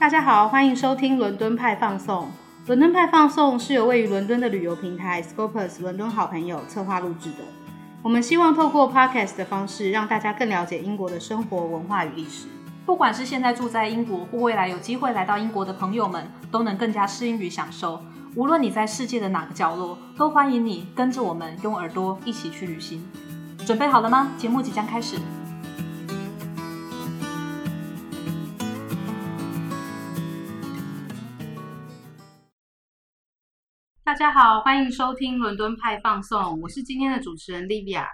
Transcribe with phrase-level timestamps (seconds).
[0.00, 2.30] 大家好，欢迎收听伦敦派放送。
[2.68, 7.38] 伦敦派放送是由位于伦敦的旅游平台 Scopus 伦敦好朋友策划录制的。
[8.00, 12.46] 我们希望透过 Podcast 的方式，让大家更了解英国的生活、文化与历史。
[12.86, 18.00] 不管是现在住在英国，或未来有机会来到英国的朋友们，都能更加适应与享受。
[18.36, 23.04] 无论你在世界的哪个角落，都欢迎你跟着我们用耳朵一起去旅行。
[23.66, 24.30] 准备好了吗？
[24.38, 25.16] 节目即将开始。
[34.08, 38.06] 大家好，欢迎收听伦敦派放送，我是今天的主持人 Livia。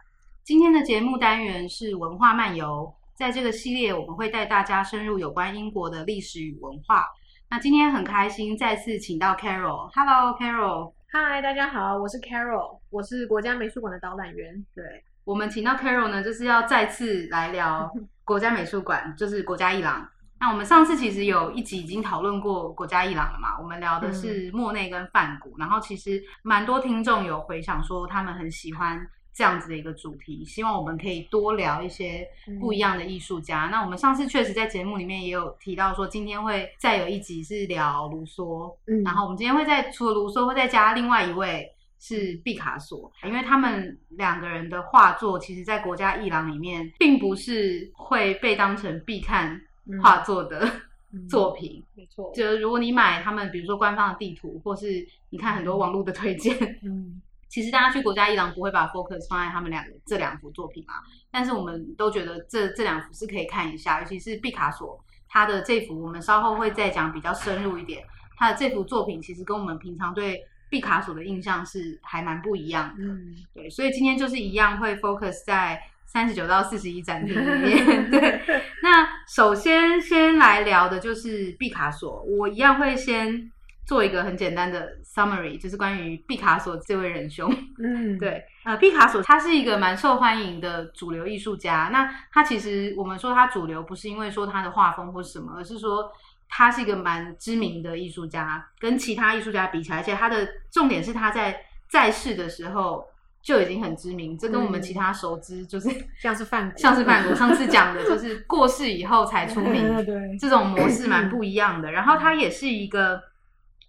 [0.42, 7.06] 今天的节目单元是文化漫游，在这个系列我们会带大家深入有关英国的历史与文化。
[7.48, 9.88] 那今天很开心再次请到 Carol。
[9.94, 10.92] Hello，Carol。
[11.12, 14.66] 嗨，大家好，我是 Carol，我是国家美术馆的导览员。
[14.74, 14.84] 对
[15.22, 17.88] 我们请到 Carol 呢，就是要再次来聊
[18.24, 20.04] 国家美术馆，就是国家艺廊。
[20.44, 23.58] 那我们上次其实有一集已经讨论过国家艺廊了嘛？
[23.58, 29.00] 我们聊的是莫内跟梵谷，然后其实蛮多听众有回想说他们很喜欢
[29.32, 32.28] 这样子的一个主题，希望我们可以多聊一些
[32.60, 33.70] 不一样的艺术家。
[33.72, 41.66] 那我们上次确实在节目里面也有提到说，今天会再有一集是聊卢梭，嗯然后我们今天会再除了卢梭，会再加另外一位
[41.98, 49.58] 是毕卡索，因为他们两个人的画作，其实在国家艺廊里面并不是会被当成必看
[50.02, 50.68] 画作的
[51.12, 51.84] 嗯作品。
[51.94, 60.94] 没错，就如果你买他们，比如说官方的地图，或是你看很多网络的推荐，嗯其实大家去国家艺廊不会把 focus 放在他们两个这两幅作品嘛，
[61.30, 68.04] 但是我们都觉得这这两幅是可以看一下，尤其是毕卡索他的这幅，我们稍后会再讲比较深入一点。
[68.36, 73.04] 他的这幅作品其实跟我们平常对毕卡索的印象是还蛮不一样的。
[73.04, 78.10] 嗯对，所以今天就是一样会 focus 在三十九到四十一展厅里面。
[78.10, 78.40] 对，
[78.82, 83.50] 那首先先来聊的就是毕卡索，我一样会先
[83.86, 87.52] 做一个很简单的 summary，就是关于毕卡索这位仁兄。
[87.78, 91.90] 嗯， 对，呃，毕卡索他是一个蛮受欢迎的主流艺术家。
[91.92, 96.10] 那他其实我们说他主流，不是因为说他的画风或什么，而是说
[96.48, 101.60] 他是一个蛮知名的艺术家，跟其他艺术家比起来，而且他的重点是他在
[101.90, 103.06] 在世的时候
[103.44, 105.88] 就已经很知名，这跟我们嗯其他熟知就是
[106.18, 111.92] 像是范， 像是范谷 上次讲的，就是过世以后才出名，对，这种模式蛮不一样的。
[111.92, 113.20] 然后他也是一个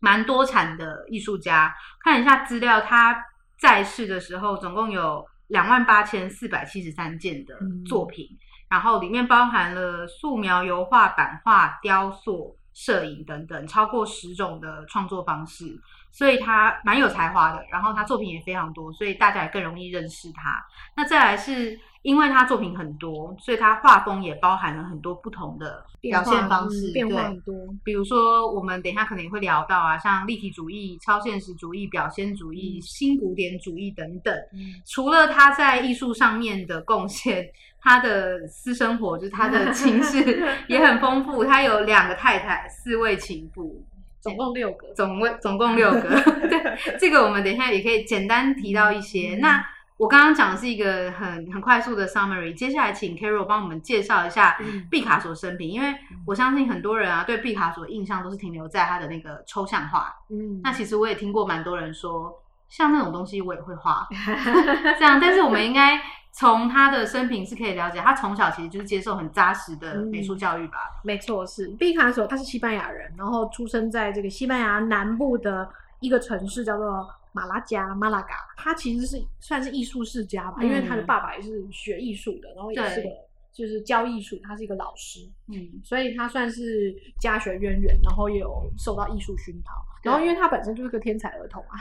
[0.01, 1.73] 蛮多产的艺术家，
[2.03, 3.15] 看一下资料，他
[3.57, 7.55] 在世的时候总共有两万八千四百七十三件的
[7.87, 8.27] 作品，
[8.69, 15.79] 然后里面包含了素描、油画、版画、雕塑、摄影等等，超过十种的创作方式。
[16.15, 20.65] 所以他蛮有才华的，然后他作品也非常多，所以大家也更容易认识他。
[20.95, 34.33] 那再来是因为他作品很多，所以他画风也包含了很多不同的表现方式，嗯变化对很多，比如说，我们等一下可能也会聊到啊，像立体主义、超现实主义、表现主义、嗯新古典主义等等。
[34.53, 37.45] 嗯除了他在艺术上面的贡献，
[37.81, 41.43] 他的私生活就是他的情事 也很丰富。
[41.43, 43.83] 他有两个太太，四位情妇，
[44.25, 46.21] 总共六个，总共总共六个。
[46.49, 49.35] 对，这个我们等一下也可以简单提到一些。
[49.35, 49.65] 嗯那
[49.97, 60.13] 我刚刚讲的是一个很很快速的 summary，接下来请 Carol 帮我们介绍一下嗯毕卡索生平，因为我相信很多人啊对毕卡索的印象都是停留在他的那个抽象画。
[60.29, 64.05] 嗯，那其实我也听过蛮多人说，像那种东西我也会画，
[64.99, 65.17] 这样。
[65.17, 66.01] 但是我们应该
[66.37, 70.99] 从他的生平是可以了解，他从小其实就是接受很扎实的美术教育吧。
[71.01, 75.69] 没错，是毕卡索，他是西班牙人，然后出生在这个西班牙南部的
[76.01, 78.35] 一个城市叫做马拉加马拉嘎。
[78.57, 83.09] 他其实是算是艺术世家吧，因为他的嗯爸爸也是学艺术的，然后也是个
[83.55, 89.73] 就是教艺术，他是一个老师，嗯，所以他算是家学渊源，然后也有受到艺术熏陶。
[90.03, 91.79] 然后因为他本身就是个天才儿童啊，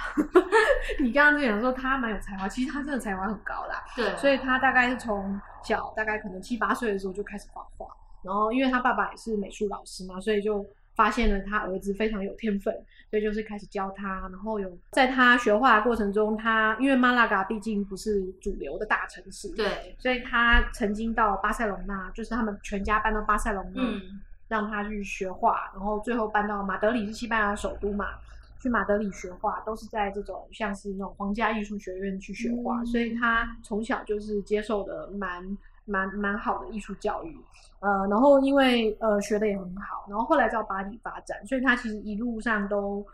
[1.02, 3.84] 你刚刚就讲说他蛮有才华，其实他真的才华很高啦。
[3.96, 7.86] 对，所以他大概是从小大概可能七八岁的时候就开始画画，
[8.22, 12.72] 然后因为他爸爸也是美术老师嘛，所以就发现了他儿子非常有天分，
[13.10, 28.06] 所以就是开始教他，然后有在他学画的过程中，他因为马拉嘎毕竟不是主流的大城市，，对，所以他曾经到巴塞隆纳，就是他们全家搬到巴塞隆纳，嗯，让他去学画，然后最后搬到马德里是西班牙首都嘛，
[28.60, 37.36] 去马德里学画，都是在这种像是那种皇家艺术学院去学画，嗯所以他从小就是接受的蛮蛮蛮好的艺术教育，
[37.80, 43.06] 呃，然后因为呃学的也很好，然后后来到巴黎发展，所以他其实一路上都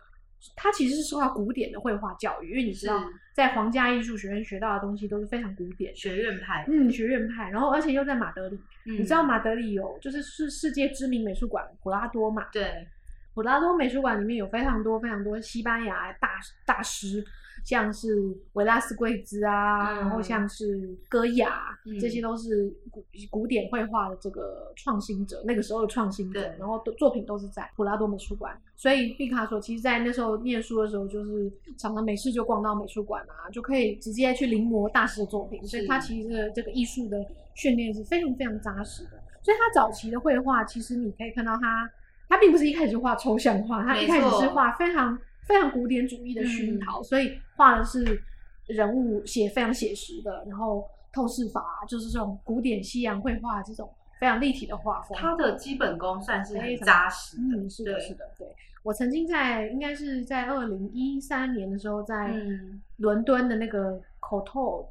[0.57, 3.03] 他其实是受到古典的绘画教育，因为你知道，
[3.35, 8.57] 在皇家艺术学院学到的东西都是非常古典，学院派，嗯，学院派，然后而且又在马德里，
[8.87, 8.95] 嗯。
[8.95, 12.47] 你知道马德里有就是是世界知名美术馆普拉多嘛？
[12.53, 12.87] 对，
[13.35, 17.25] 普拉多美术馆里面有非常多非常多西班牙大大师，
[17.65, 28.57] 像是维拉斯贵兹啊，嗯然后像是戈雅，嗯这些都是古古典绘画的这个创新者，那个时候的创新者，然后都作品都是在普拉多美术馆。
[28.77, 37.25] 所以毕卡索其实，在那时候念书的时候，就是常常没事就逛到美术馆啊，就可以直接去临摹大师的作品，所以他其实这个艺术的
[37.55, 39.11] 训练是非常非常扎实的。
[39.43, 41.91] 所以他早期的绘画，其实你可以看到他，
[42.29, 45.19] 他并不是一开始就画抽象画，他一开始是画非常
[45.51, 48.23] 非常古典主义的熏陶，所以画的是
[48.69, 55.19] 人物写非常写实的，然后透视法就是这种古典西洋绘画这种非常立体的画风。
[55.19, 58.47] 他的基本功算是很扎实的，嗯，是的，是的，对。
[58.85, 62.81] 我曾经在应该是在二零一三年的时候，在嗯。
[62.99, 64.85] 伦敦的那个 Coto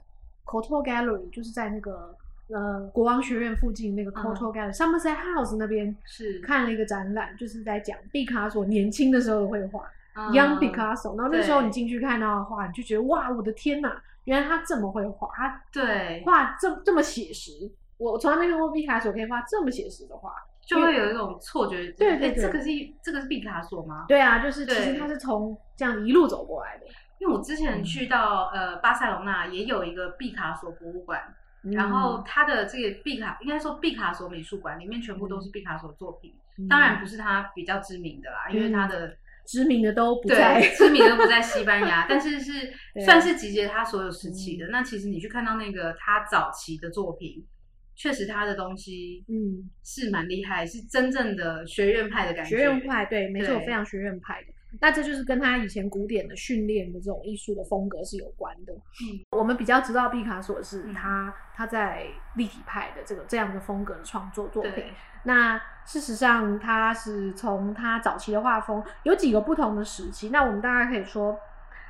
[0.44, 2.16] Coto Gallery，就是在那个
[2.48, 6.40] 呃国王学院附近那个 Coto Gallery、Somerset House 那边是。
[6.40, 11.16] 看了一个展览，就是在讲毕卡索年轻的时候的绘画、嗯 Young Picasso。
[11.18, 17.52] 然后那时候你进去看到的画，你就觉得哇，我的天哪，原来他这么会画，他对，画这这么写实。
[17.98, 20.34] 我从来没看过毕卡索可以画这么写实的画。
[20.62, 22.70] 就会有一种错觉，诶对对对这个是
[23.02, 24.06] 这个是毕卡索吗？
[24.08, 26.86] 对啊，就是其实他是从这样一路走过来的。
[27.18, 31.22] 因为我之嗯前去到呃巴塞隆那也有一个毕卡索博物馆，
[31.64, 39.18] 嗯然后他的这个毕卡应该说毕卡索美术馆里面全部都是毕卡索作品，嗯当然不是他比较知名的啦，因为他的
[39.50, 42.72] 知名的都不在对，知名的都不在西班牙，但是是
[43.04, 44.68] 算是集结他所有时期的。
[44.68, 47.44] 嗯那其实你去看到那个他早期的作品，
[47.96, 52.56] 确实他的东西嗯是蛮厉害，是真正的学院派的感觉。
[52.58, 54.54] 学院派，对，没错，非常学院派的。
[54.80, 58.74] 那这就是跟他以前古典的训练的这种艺术的风格是有关的。
[58.74, 62.06] 嗯，我们比较知道毕卡索是嗯他、他在
[62.36, 64.86] 立体派的这个这样的风格的创作作品。
[65.24, 70.30] 那事实上，他是从他早期的画风有几个不同的时期。
[70.30, 71.38] 那我们大概可以说，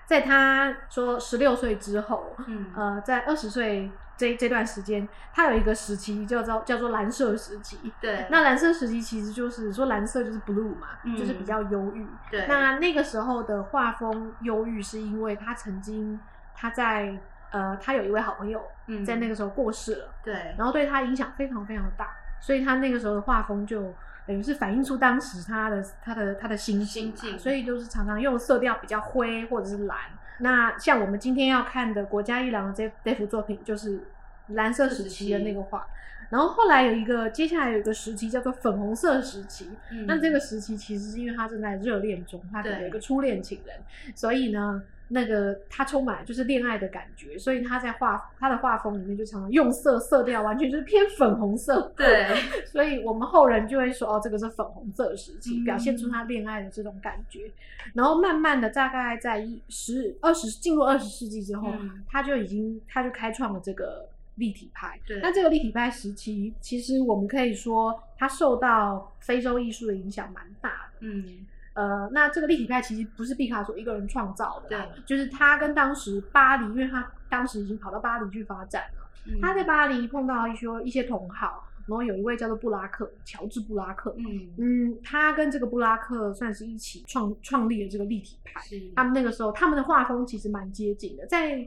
[0.08, 7.80] 在他说十六岁之后，嗯呃，在二十岁这这段时间，他有一个时期叫做叫做蓝色时期。
[8.02, 12.06] 对，那蓝色时期其实就是说蓝色就是 blue 嘛，嗯就是比较忧郁。
[12.30, 16.20] 对那那个时候的画风忧郁，是因为他曾经
[16.54, 17.18] 他在
[17.52, 22.10] 呃，他有一位好朋友嗯在那个时候过世了，对，然后对他影响非常非常的大，
[22.42, 23.94] 所以他那个时候的画风就
[24.28, 29.98] 等于是反映出当时他的他的他的心境心境所以就是常常用色调比较灰或者是蓝。
[30.40, 34.02] 那像我们今天要看的国家一郎的这这幅作品，就是
[34.50, 35.88] 蓝色时期的那个画。
[36.30, 39.72] 然后后来有一个，接下来有一个时期叫做粉红色时期。
[39.92, 43.76] 嗯那这个时期其实是因为他正在热恋中，他可能有一个初恋情人，
[44.14, 51.92] 所以呢，那个他充满就是恋爱的感觉，所以他在画他的画风里面就常常用色色调完全就是偏粉红色。
[51.98, 52.28] 对，
[52.66, 57.52] 所以我们后人就会说，哦，这个是粉红色时期，嗯表现出他恋爱的这种感觉。
[57.94, 65.00] 然后慢慢的，大概在一十二十进入二十世纪之后，嗯他就已经他就开创了这个立体派。
[65.08, 71.00] 对那这个立体派时期，其实我们可以说，他受到非洲艺术的影响蛮大的。
[71.00, 71.46] 嗯
[71.80, 79.10] 呃，那这个立体派其实不是毕卡索一个人创造的，对就是他跟当时巴黎，因为他当时已经跑到巴黎去发展了。
[79.28, 84.16] 嗯他在巴黎碰到一些一些同好，然后有一位叫做布拉克，乔治布拉克。
[84.18, 88.60] 嗯嗯，他跟这个布拉克算是一起创创立了这个立体派。
[88.62, 91.58] 是他们那个时候，他们的画风其实蛮接近的，在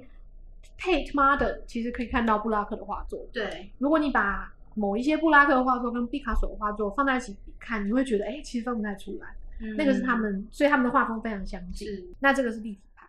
[0.78, 3.20] Tate Modern 其实可以看到布拉克的画作。
[3.32, 9.28] 对如果你把某一些布拉克的画作跟毕卡索的画作放在一起看，你会觉得，哎、其实分不太出来。
[9.76, 11.88] 那个是他们，所以他们的画风非常相近。
[12.18, 13.08] 那这个是立体派。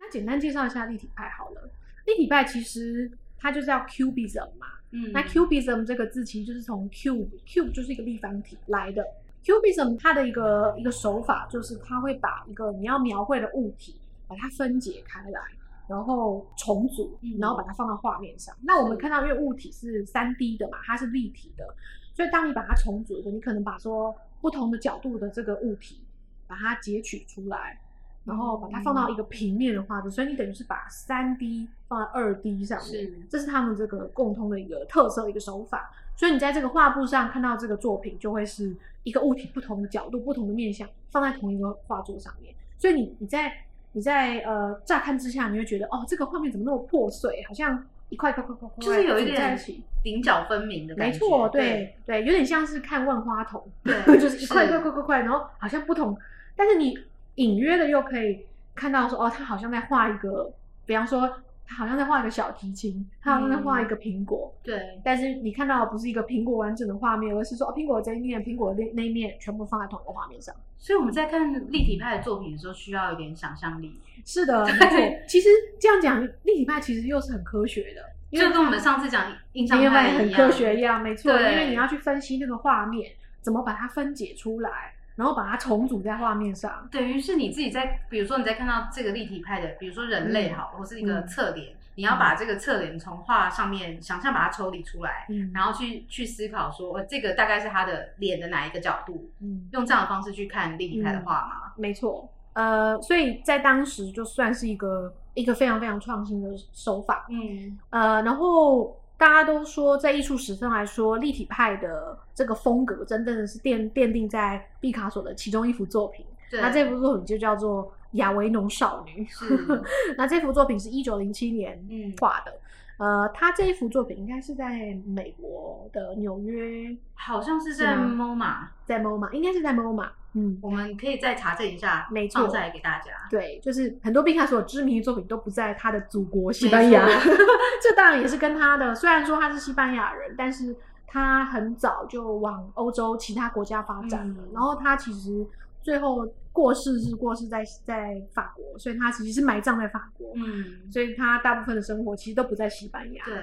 [0.00, 1.70] 那简单介绍一下立体派好了。
[2.06, 4.68] 立体派其实它就叫 Cubism 嘛。
[4.90, 9.04] 嗯那 Cubism 这个字其实就是从 cube，cube 就是一个立方体来的。
[9.44, 13.96] Cubism 它的一个一个手法就是它会把一个你要描绘的物体
[14.26, 15.40] 把它分解开来，
[15.88, 18.54] 然后重组嗯，然后把它放到画面上。
[18.62, 21.74] 那我们看到，因为物体是三 D 的嘛，它是立体的，
[22.14, 26.00] 所以当你把它重组的时候，你可能把说不同的角度的这个物体
[26.46, 27.80] 把它截取出来，
[28.24, 35.90] 然后把它放到一个平面的画作，所以你等于是把三 D 放在二 D 上面是，这是他们这个共通的一个特色一个手法。
[36.14, 42.52] 所以你在这个画布上看到这个作品，就会是一个物体不同的角度、不同的面向放在同一个画作上面。
[42.76, 43.52] 所以你你在
[43.98, 49.82] 你在呃乍看之下，你会觉得哦，这个画面怎么那么破碎，好像一块块块块块，就是有一点组在一起。
[50.04, 51.12] 棱角分明的感觉。
[51.12, 56.16] 没错，对对，有点像是看万花筒， 对就是一块块块块块，然后好像不同，
[56.54, 56.96] 但是你
[57.34, 60.48] 隐约的又可以看到说，哦，他好像在画一个，
[60.86, 61.28] 比方说
[61.68, 70.54] 他好像在画一个小提琴，他好像在画一个苹果，对但是你看到的不是一个苹果完整的画面，而是说，哦，苹果这一面，苹果那那一面全部放在同一个画面上。
[70.78, 75.22] 所以我们在看立体派的作品的时候，需要一点想象力，是的，对。
[75.28, 75.48] 其实
[75.78, 81.30] 这样讲，立体派其实又是很科学的，因为就跟我们上次讲印象派很科学一样，没错。
[81.32, 86.88] 因为你要去分析那个画面，怎么把它分解出来，然后把它重组在画面上。
[86.92, 101.72] 等于是你自己在，比如说你在看到这个立体派的，比如说人类好，或是一个嗯侧脸，你要把这个侧脸从画上面想象把它抽离出来，嗯然后去去思考说，呃，这个大概是他的脸的哪一个角度，嗯，用这样的方式去看立体派的画吗？
[101.76, 102.30] 没错。
[102.52, 107.26] 呃，所以在当时就算是一个一个非常非常创新的手法。
[107.28, 116.24] 嗯，呃，然后大家都说，在艺术史上来说，立体派的这个风格真正的是奠奠定在毕卡索的其中一幅作品。
[116.48, 119.24] 对，那这幅作品就叫做《亚维农少女》。
[119.28, 119.82] 是
[120.16, 122.54] 那这幅作品是一九零七年嗯画的。
[122.98, 130.08] 呃，他这一幅作品应该是在美国的纽约，好像是在 MoMA，在 MoMA，应该是在 MoMA。
[130.34, 133.12] 嗯，我们可以再查证一下，没错放再来给大家。
[133.30, 137.06] 对，就是很多毕卡索知名的作品都不在他的祖国西班牙
[137.82, 140.76] 这当然也是跟他的，虽然说他是西班牙人，但是
[141.06, 144.34] 他很早就往欧洲其他国家发展了。
[144.40, 145.46] 嗯然后他其实
[145.82, 153.24] 最后过世是过世在在法国，所以他其实是埋葬在法国，嗯，所以他大部分的生活其实都不在西班牙。
[153.24, 153.34] 对，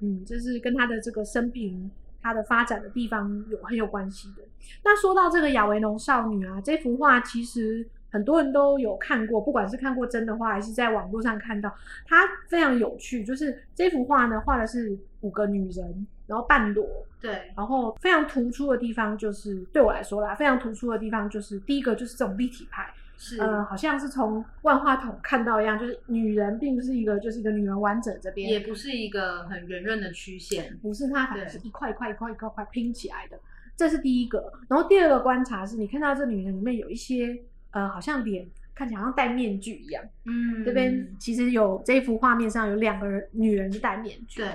[0.00, 4.42] 嗯，这是跟他的这个生平、他的发展的地方有很有关系的。
[4.82, 11.72] 那说到这个亚维农少女啊，这幅画其实很多人都有看过，不管是看过真的画还是在网络上看到，
[12.06, 13.24] 它非常有趣。
[13.24, 30.78] 就是这幅画呢，画的是五个女人，然后半裸，对，然后非常突出的地方就是对我来说啦，非常突出的地方就是第一个就是这种立体派，是，呃，好像是从万花筒看到一样，就是女人并不是一个就是一个女人完整这边，也不是一个很圆润的曲线。
[30.82, 33.38] 不是它，反正是一块一块一块一块块拼起来的，
[33.76, 34.52] 这是第一个。
[34.68, 37.38] 然后第二个观察是你看到这女人里面有一些
[37.70, 40.02] 呃，好像脸看起来好像戴面具一样。
[40.24, 44.48] 嗯，这边其实有这一幅画面上有两个人女人戴面具，对，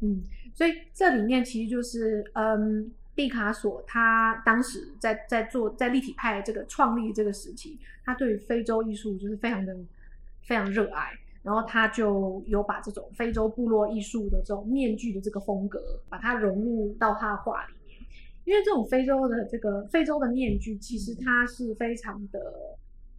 [0.00, 0.22] 嗯，
[0.56, 9.76] 所以这里面其实就是嗯，毕卡索他当时在在做在立体派这个创立这个时期，他对于非洲艺术就是非常的
[10.42, 18.00] 非常热爱，然后他就有把这种非洲部落艺术的这种面具的这个风格，把它融入到他的画里面。
[18.44, 22.40] 因为这种非洲的这个非洲的面具，其实它是非常的，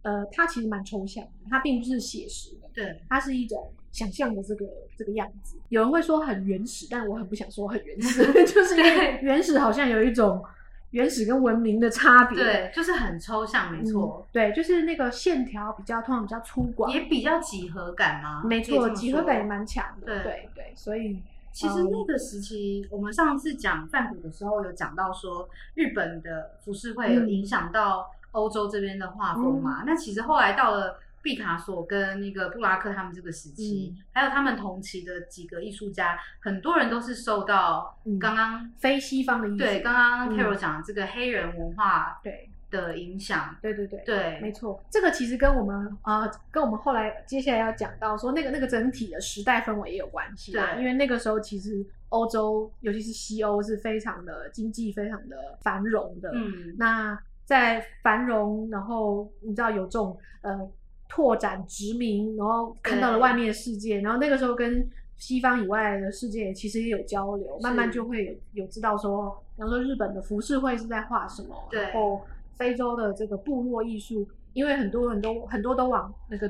[0.02, 2.68] 呃，它其实蛮抽象的，它并不是写实的。
[2.72, 4.66] 对，它是一种想象的这个
[4.96, 5.56] 这个样子。
[5.68, 10.42] 有人会说很原始，但我很不想说很原始， 就是因为原始好像有一种
[10.90, 12.42] 原始跟文明的差别。
[12.42, 18.42] 对，就是很抽象，没嗯，错，对，就是那个线条比较通常比较粗犷，也比较几何感嘛。
[18.44, 20.06] 没错，几何感也蛮强的。
[20.06, 21.20] 对对对，所以
[21.52, 29.82] 其实那个时期，我们上次讲梵谷的时候有讲到说，日本的服饰会有影响到欧洲这边的画风嘛。
[29.84, 43.56] 那其实后来到了毕卡索跟那个布拉克他们这个时期，还有他们同期的几个艺术家，很多人都是受到嗯刚刚、非西方的对刚刚嗯 Carol 讲的这个黑人文化对的影响。
[43.60, 50.74] 对对对对，没错，这个其实跟我们呃，跟我们后来接下来要讲到说那个那个整体的时代氛围也有关系啦。
[50.74, 56.30] 对因为那个时候其实欧洲，尤其是西欧是非常的经济非常的繁荣的。
[56.34, 60.70] 嗯，那在繁荣，然后你知道有这种呃
[61.08, 64.86] 拓展殖民，然后看到了外面的世界，然后那个时候跟
[65.16, 72.20] 西方以外的世界其实也有交流，慢慢就会有有知道说，比方说日本的浮世绘是在画什么，然后
[72.56, 76.48] 非洲的这个部落艺术，因为很多人都很多都往那个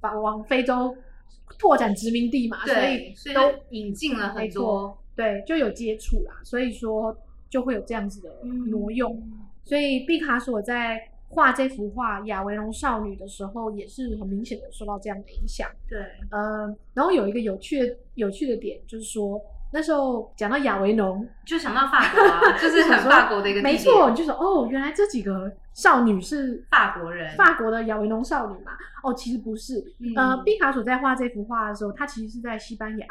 [0.00, 0.96] 往往非洲
[1.58, 7.16] 拓展殖民地嘛，所，以都引进了没很多错，对，就有接触啦，所以说
[7.48, 9.22] 就会有这样子的嗯挪用。
[9.64, 15.68] 所以毕卡索在画这幅画《亚维农少女》的时候，也是很明显的受到这样的影响。
[15.88, 15.98] 对，
[16.30, 28.72] 呃，然后有一个有趣的有趣的点，就是说那时候讲到亚维农，就想到法国啊，就是很法国的一个没错，你就说哦，原来这几个少女是法国人法国的亚维农少女嘛？
[29.02, 29.94] 哦，其实不是。
[30.00, 33.06] 嗯呃，毕卡索在画这幅画的时候，他其实是在西班牙，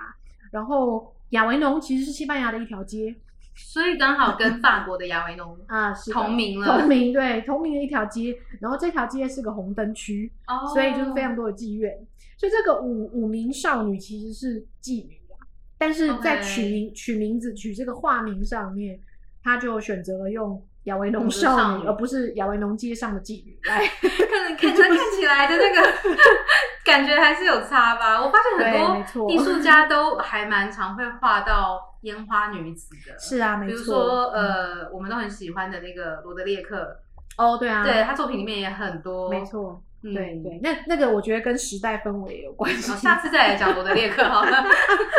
[0.52, 3.16] 然后亚维农其实是西班牙的一条街
[3.58, 8.38] 所以刚好跟法国的亚维农 啊，是同名了同名对，同名的一条街。
[8.62, 11.94] 然后这条街是个红灯区，哦所以就是非常多的妓院。
[12.38, 15.42] 所以这个五五名少女其实是妓女啊，
[15.78, 19.00] 但是在取名取名字取这个化名上面，
[19.44, 23.88] 她就选择了用亚维农农少女，而不是亚维农街上的妓女来。
[24.02, 25.92] 可能可能看起来的那个
[26.84, 28.22] 感觉还是有差吧。
[28.22, 33.84] 我发现很多艺术家都还蛮常会画到烟花女子的，是啊，没比如。
[33.84, 34.48] 说嗯。
[34.48, 36.98] 呃，我们都很喜欢的那个罗德列克，
[37.38, 42.92] 哦，对啊，对他作品里面也很多，没，错，嗯对对，那那个我觉得跟时代氛围也有关系。
[42.98, 44.52] 下次再来讲罗德列克好了。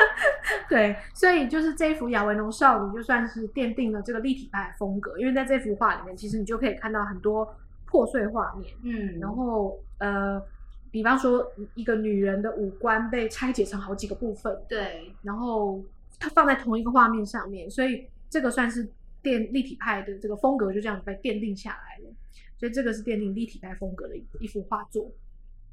[0.68, 7.56] 对，所以就是这一幅亚维农少女，就算是奠定了这个立体派的风格，因为在这幅画里面，其实你就可以看到很多
[7.86, 10.40] 破碎画面，嗯，然后呃，
[10.90, 11.44] 比方说
[11.74, 15.82] 一个女人的五官被拆解成好几个部分，对，然后
[16.20, 18.86] 它放在同一个画面上面，所以这个算是
[19.22, 22.14] 奠立体派的这个风格就这样被奠定下来了。
[22.58, 25.10] 所以这个是奠定立体派风格的一一幅画作。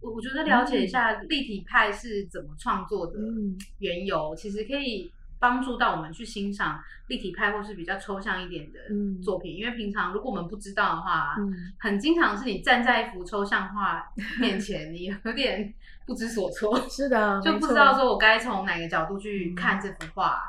[0.01, 9.56] 我我觉得了解一下立体派是怎么创作的嗯，缘由，其实可以帮助到我们去欣赏立体派或是比较抽象一点的嗯作品。
[9.56, 14.06] 因为平常如果我们不知道的话，嗯很经常是你站在一幅抽象画
[14.39, 15.74] 面前，你有点
[16.06, 20.39] 不知所措， 是的，就不知道说我该从哪个角度去看这幅画。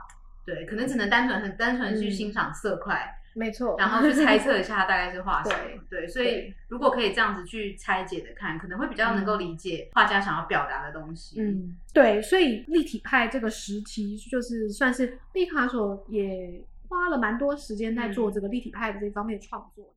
[0.45, 5.79] 对，可能只能单纯很单纯去嗯欣赏色块，没错，然后去猜测一下他大概是画谁。
[5.91, 11.39] 对对，所以如果可以这样子去拆解的看，可能会比较能够理解画家想要表达的东西。
[11.39, 19.93] 嗯，对，所以立体派这个时期，就是算是毕卡索也花了蛮多时间在做这个立体派的这方面创作。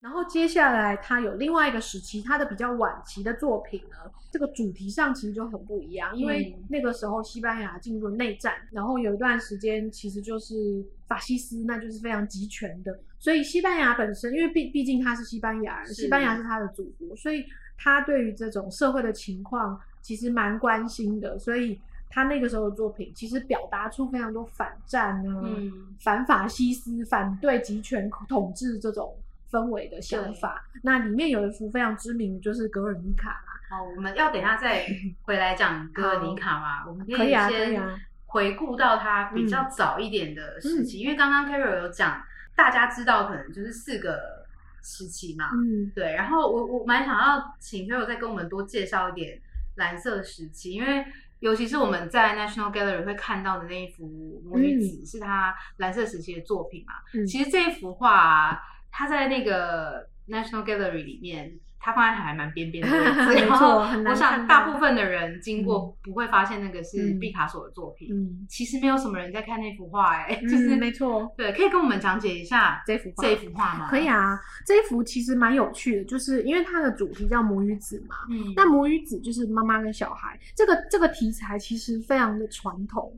[0.00, 6.64] 然后接下来他有另外一个时期，他的比较晚期的作品呢，这个主题上其实就很不一样，因为嗯。
[6.70, 17.44] 那个时候西班牙进入了内战，然后有一段时间其实就是法西斯，那就是非常集权的，所以西班牙本身，因为毕毕竟他是西班牙人，西班牙是他的祖国，所以
[17.76, 21.78] 他对于这种社会的情况其实蛮关心的，所以
[22.08, 25.94] 他那个时候的作品其实表达出非常多反战啊，嗯。
[26.00, 29.14] 反法西斯、反对集权统治这种
[29.50, 30.64] 氛围的想法。
[30.82, 34.86] 那里面有一幅非常知名的就是《格尔尼卡》啦，好，我们要等一下再
[35.22, 42.22] 回来讲格尔尼卡嘛，我们可以先啊回顾到他比较早一点的时期，因为刚刚 Carol 有讲，
[42.54, 44.46] 大家知道可能就是四个
[44.82, 49.40] 时期嘛，嗯对，然后我我蛮想要请 Carol 再跟我们多介绍一点
[49.76, 51.04] 蓝色时期，因为
[51.40, 56.94] 尤其是我们在 National Gallery 会看到的那一幅《母女子》，是他蓝色时期的作品嘛。
[57.14, 68.08] 嗯其实这一幅画、啊，它在那个 National Gallery 里面，他放在还蛮边边的位置， 没错然后很难我想大部分的人经过不会发现那个是嗯毕卡索的作品。
[68.12, 71.32] 嗯其实没有什么人在看那幅画、哎、 就是嗯，没错。
[71.38, 73.88] 对，可以跟我们讲解一下这幅画这一幅画吗？
[73.88, 78.16] 可以，啊，这幅其实蛮有趣的，就是因为它的主题叫母与子嘛。
[78.30, 83.10] 嗯，那母与子就是妈妈跟小孩，这个这个题材其实非常的传统。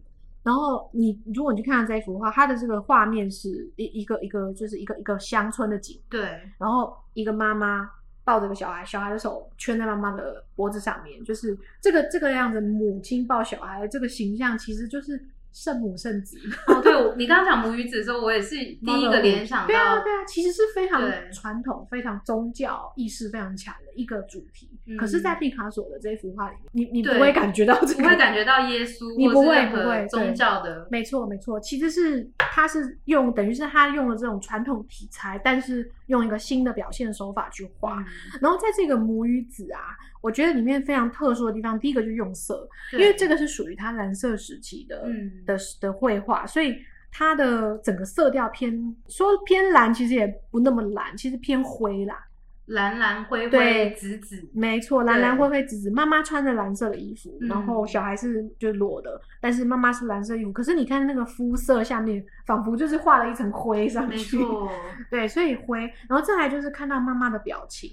[0.42, 7.90] 然后你如果你去看这一幅画，它的这个画面是一一个一个就是一个一个乡村的景，对，然后一个妈妈
[8.24, 15.20] 抱着个小孩，小孩的手圈在妈妈的脖子上面，就是这个这个样子，母亲抱小孩这个形象，其实就是
[15.52, 16.38] 圣母圣子。
[16.66, 21.00] 哦，对，我你刚刚讲母与子的时候，我也是第一个联想到，对啊，对啊，其实是非常
[21.32, 24.68] 传统、非常宗教意识非常强的一个主题。
[24.86, 37.98] 嗯可是，在毕卡索的这幅画里面，你你不会感觉到这个，不会感觉到耶稣，你不会不会宗教的，没错，没错，其实是他是用等于是他用了这种传统题材，但是用一个新的表现手法去画。
[37.98, 38.04] 嗯
[38.40, 46.76] 然后在这个母与子啊，我觉得里面非常特殊的地方，第一个就是用色，因为这个是属于他蓝色时期的、嗯的的绘画，所以
[47.10, 52.24] 它的整个色调偏说偏蓝，其实也不那么蓝，其实偏灰啦。
[52.66, 57.48] 蓝蓝灰灰紫紫，没错，蓝蓝灰灰紫紫，妈妈穿着蓝色的衣服，嗯。
[57.48, 60.52] 然后小孩是就是裸的，但是妈妈是蓝色衣服。
[60.52, 64.38] 可是你看那个肤色下面，仿佛就是画了一层灰上没去。
[64.38, 64.70] 错，
[65.10, 67.90] 对，所以灰，然后再来就是看到妈妈的表情，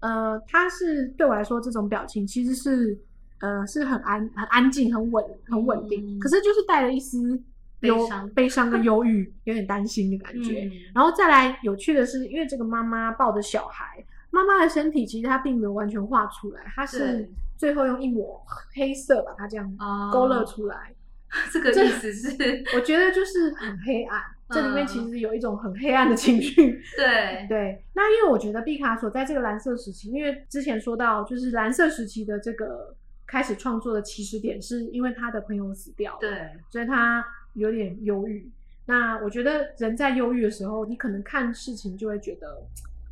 [0.00, 2.98] 呃，她是对我来说这种表情其实是
[3.40, 6.18] 呃是很安很安静、很稳、很稳定，嗯。
[6.18, 7.40] 可是就是带了一丝
[7.80, 10.64] 忧悲伤跟忧郁，有点担心的感觉。
[10.64, 20.94] 嗯然后再来有趣的是，因为这个妈妈抱着小孩，妈妈的身体其实她并没有完全画出来，她是最后用一抹黑色把它这样哦勾勒出来。
[21.52, 22.32] 这个意思是，
[22.74, 26.80] 我觉得就是很黑暗，这里面嗯其实有一种很黑暗的情绪。
[26.96, 37.22] 对，对，那因为我觉得毕卡索在这个蓝色时期，因为之前说到，就是蓝色时期的这个开始创作的起始点，是因为他的朋友死掉了，对，所以他
[37.54, 38.50] 有点忧郁。
[38.86, 42.62] 那我觉得人在忧郁的时候，你可能看事情就会觉得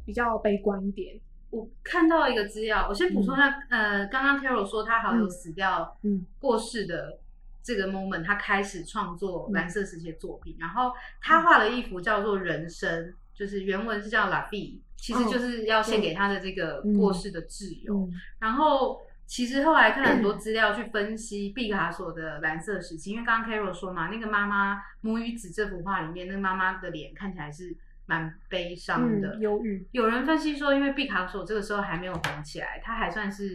[0.05, 1.20] 比较悲观一点。
[1.51, 6.27] 我看到一个资料，我先补充一下，呃，刚刚 Carol 说他好友死掉、嗯。
[6.40, 7.18] 过世的
[7.62, 9.53] 这个 moment，他开始创作嗯。
[9.53, 17.94] 蓝色时期的作品，然后他画了一幅叫做《人生》，就是原文是叫 La Vie，其实就是要献给他的这个过世的挚友。
[17.94, 18.12] 嗯。
[18.40, 29.34] 然后其实后来看了很多资料去分析毕卡索的蓝色时期，因为刚刚 Carol 说嘛，那个妈妈母与子这幅画里面，那个妈妈的脸看起来是蛮悲伤的。
[29.34, 33.52] 嗯，忧郁，有人分析说，因为毕卡索这个时候还没有红起来，他还算是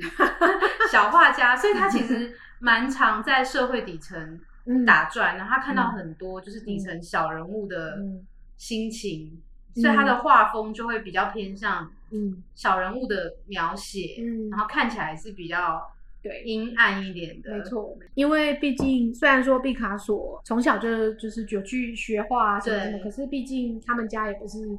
[0.91, 4.85] 小画家，所以他其实 蛮常在社会底层嗯。
[4.85, 8.27] 打转，然后他看到很多就是底层小人物的嗯。
[8.57, 9.41] 心情，
[9.75, 9.81] 嗯。
[9.81, 15.81] 所以他的画风就会比较偏向嗯小人物的描写，嗯然后看起来是比较
[16.21, 16.43] 对。
[16.43, 17.63] 阴暗一点的，没。
[17.63, 24.77] 错，因为毕竟虽然说毕卡索从小就就是有去学画啊什么什么，可是毕竟他们家也不是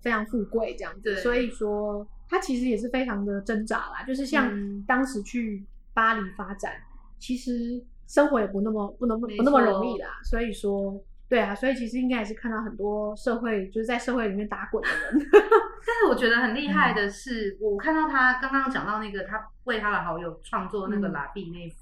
[0.00, 4.04] 非常富贵这样子，所以说他其实也是非常的挣扎啦。
[4.06, 6.74] 就是像嗯当时去巴黎发展，
[7.18, 10.20] 其实生活也不那么不能不那么容易啦。
[10.22, 21.12] 所以说，对啊，所以其实应该也是看到很多社会就是在社会里面打滚的人， 但是我觉得很厉害的是，我看到他刚刚讲到那个他为他的好友创作那个嗯。
[21.12, 21.76] 拉比那幅，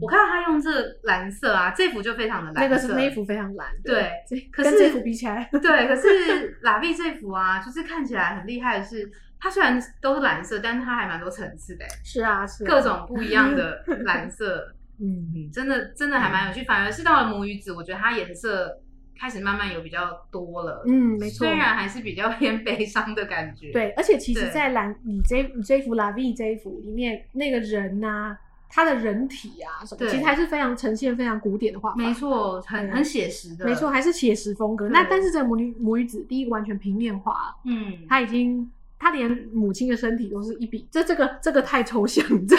[0.00, 15.32] 我看到他用这个蓝色啊，这幅就非常的蓝色，那个是那一幅非常蓝，对这可是跟这幅比起来，对，可是拉比这幅啊，就是看起来很厉害的是，它虽然都是蓝色，但是它还蛮多层次的，是啊是啊各种不一样的 蓝色，嗯。
[15.34, 16.64] 嗯，真的真的还蛮有趣。
[16.64, 18.78] 反而是到了母语子，我觉得它颜色
[19.18, 21.46] 开始慢慢有比较多了，嗯，没错。
[21.46, 28.36] 虽然还是比较偏 悲伤的感觉，对，而且其实，在蓝你这你这幅 La V 这一幅里面，那个人呐、
[28.68, 31.96] 他的人体啊什么，对其实还是非常呈现非常古典的画法。
[31.96, 34.88] 没错，很很写实的，没错，，还是写实风格。
[34.88, 42.54] 那但是这母女母女子，第一个完全平面化，嗯，他已经他连母亲的身体都是一笔，这这个这个太抽象，这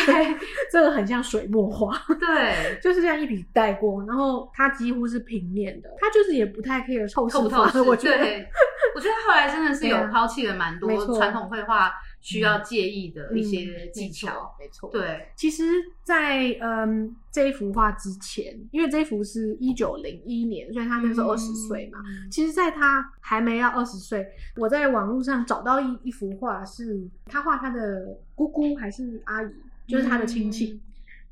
[0.72, 1.96] 这个很像水墨画。
[2.20, 7.82] 对，就是这样一笔带过，然后他几乎是平面的，他就是也不太 care 透视法透不透视？
[7.84, 8.50] 我觉得对，
[8.96, 14.90] 我觉得后来真的是有抛弃了蛮多传统绘画需要介意的一些技嗯巧，没错。
[14.94, 15.64] 没对，其实
[16.04, 22.00] 在，嗯这一幅画之前，因为这一幅是一九零一年，所以他那时候二十岁嘛。
[22.06, 29.52] 嗯其实，在他还没要二十岁，我在网络上找到一一幅画，是他画他的姑姑还是阿姨，
[29.88, 30.74] 就是他的亲戚。
[30.74, 30.82] 嗯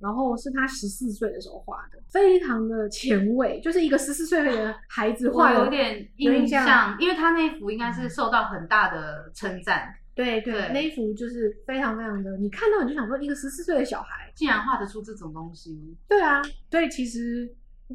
[0.02, 17.49] 然后是他十四岁的时候画的，非常的前卫，就是一个十四岁的孩子我画的有点印印象象，因为他那一幅应该是受到很大的称赞，对对，对那一幅就是非常非常的，你看到你就想说，一个十四岁的小孩，竟然画得出这种东西，对啊，所以其实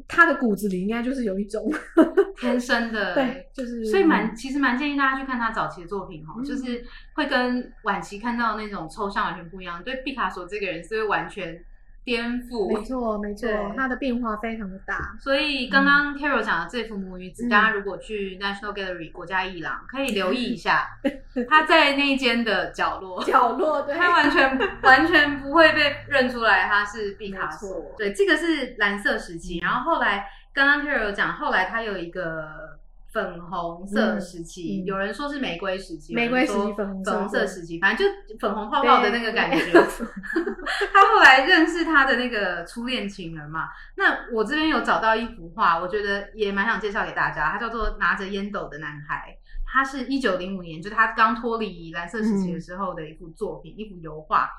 [0.07, 1.71] 他的骨子里应该就是有一种，
[2.37, 6.83] 天生的，对，就是所以蛮其实蛮建议大家去看他早期的作品哈，嗯就是
[7.13, 9.83] 会跟晚期看到那种抽象完全不一样。
[9.83, 11.63] 对毕卡索这个人是会完全
[12.05, 20.87] 颠覆，没错没错它，的变化非常的大，所以刚刚 Carol 讲的这幅母语子，嗯大家如果去 National Gallery 国家艺廊，可以留意一下，
[21.49, 27.93] 他在那一间的角落， 角落对，他完全 完全不会被认出来他是毕卡索。
[27.97, 32.75] 对，这个是蓝色时期，然后后来刚刚 Carol 讲，后来他有一个。
[33.15, 39.71] 粉红色时期，有人说是玫瑰时期，玫瑰时期有人说粉红色粉红色时期，反正就粉红泡泡的那个感觉。
[40.91, 54.49] 他后来认识他的那个初恋情人嘛，那我这边有找到一幅画，我觉得也蛮想介绍给大家，他叫做《拿着烟斗的男孩》，他是一九零五年，就他刚脱离蓝色时期的时候的一幅作品，一幅油画。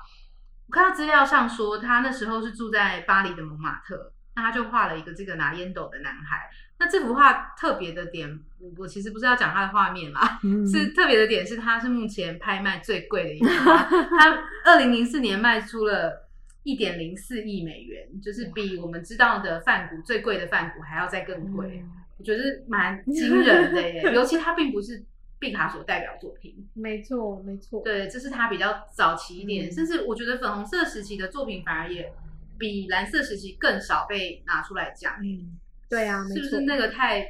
[0.67, 6.47] 我看到资料上说，他那时候是住在巴黎的蒙马特，那他就画了一个这个拿烟斗的男孩。
[6.79, 10.63] 那这幅画特别的点，我我其实不是要讲他的画面啦，嗯。
[10.67, 16.29] 是特别的点是，它是目前拍卖最贵的一幅画， 它二零零四年卖出了
[16.61, 21.89] 一点零四亿美元，就是比我们知道的梵谷最贵的梵谷还要再更贵，嗯。
[22.19, 24.01] 我觉得蛮惊人的耶。
[24.13, 25.03] 尤其它并不是
[25.39, 29.71] 毕卡索代表作品，没错没错，对，这是他比较早期一点，嗯。
[29.71, 32.13] 甚至我觉得粉红色时期的作品反而也
[32.59, 35.13] 比蓝色时期更少被拿出来讲。
[35.23, 35.57] 嗯，
[35.89, 37.25] 对啊，是不是那个太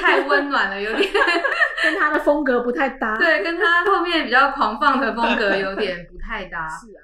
[0.00, 1.10] 太温暖了，有点
[1.82, 3.16] 跟他的风格不太搭？
[3.18, 6.68] 对，跟他后面比较狂放的风格有点不太搭。
[6.80, 7.02] 是啊，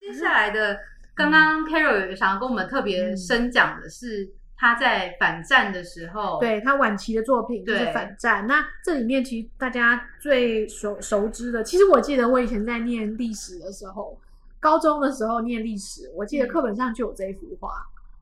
[0.00, 0.78] 接下来的，
[1.14, 4.26] 刚刚 Carol 有想要跟我们特别深讲的是，
[4.58, 8.46] 他在反战的时候，对他晚期的作品就是反战。
[8.46, 14.18] 那这里面其实大家最熟熟知的，其实我记得我以前在念历史的时候，
[14.58, 17.70] 高中的时候念历史，我记得嗯课本上就有这一幅画。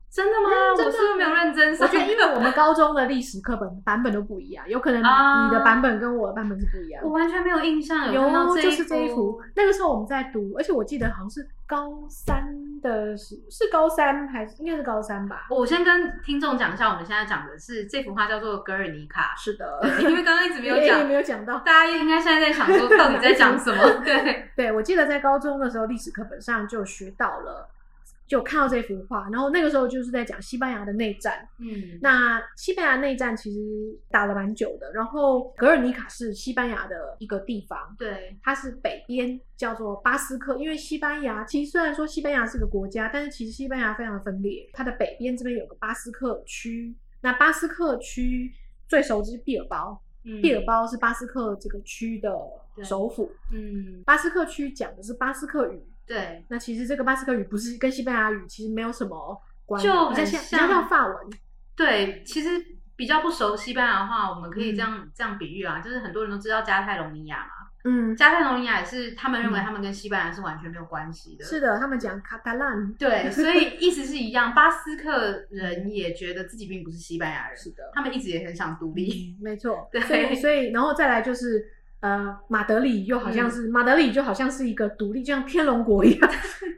[0.09, 0.49] 真的吗？
[0.77, 1.85] 我是不是没有认真上？
[1.85, 7.13] 我觉得，因为我们高中的历史课本版本都不一样，有可能啊你的版本跟我的版本是不一样的我。
[7.13, 8.23] 完全没有印象有
[8.55, 9.41] 就是这一幅幅。。
[9.53, 12.47] 那个时候我们在读，而且我记得好像是高三
[12.87, 15.47] 的是，是高三还是应该是高三吧？
[15.49, 21.59] 我先跟听众讲一下，我们现在讲的是这幅画叫做《格尔尼卡是的，》，因为刚刚一直没有 讲没，有讲到。
[21.59, 23.83] 大家应该现在在想说到底在讲什么？
[24.05, 27.69] 对，对，我记得在高中的时候，历史课本上就学到了，
[28.27, 31.47] 就看到这幅画，然后那个时候就是在讲西班牙的内战。
[31.59, 33.59] 嗯，那西班牙内战其实
[34.11, 44.69] 打了蛮久的，然后格尔尼卡是西班牙的一个地方，对，它是北边叫做巴斯克，因为西班牙其实虽然说西班牙是个国家，但是其实西班牙非常的分裂。
[44.73, 48.51] 它的北边这边有个巴斯克区，那巴斯克区
[48.89, 52.29] 最熟知是毕尔包，嗯毕尔，包是巴斯克这个区的
[52.83, 53.31] 首府。
[53.53, 61.15] 嗯，巴斯克区讲的是巴斯克语，对，那其实这个巴斯克语不是跟西班牙语其实没有什么关系，就比较像很像比较像法文。
[61.75, 62.49] 对，其实
[62.95, 74.55] 比较不熟西班牙的话，我们可以这嗯样、这样比喻啊，就是很多人都知道加泰隆尼亚嘛，嗯，加泰隆尼亚也是他们认为嗯他们跟西班牙是完全没有关系的，是的，他们讲卡塔兰，对，所以 意思是一样。
[74.55, 79.35] 巴斯克人也觉得自己并不是西班牙人，是的，他们一直也很想独立。
[79.37, 79.87] 嗯，没错。
[79.91, 81.63] 对所以所以然后再来就是
[81.99, 86.31] 呃，马德里又好像是、马德里就好像是一个独立，就像天龙国一样，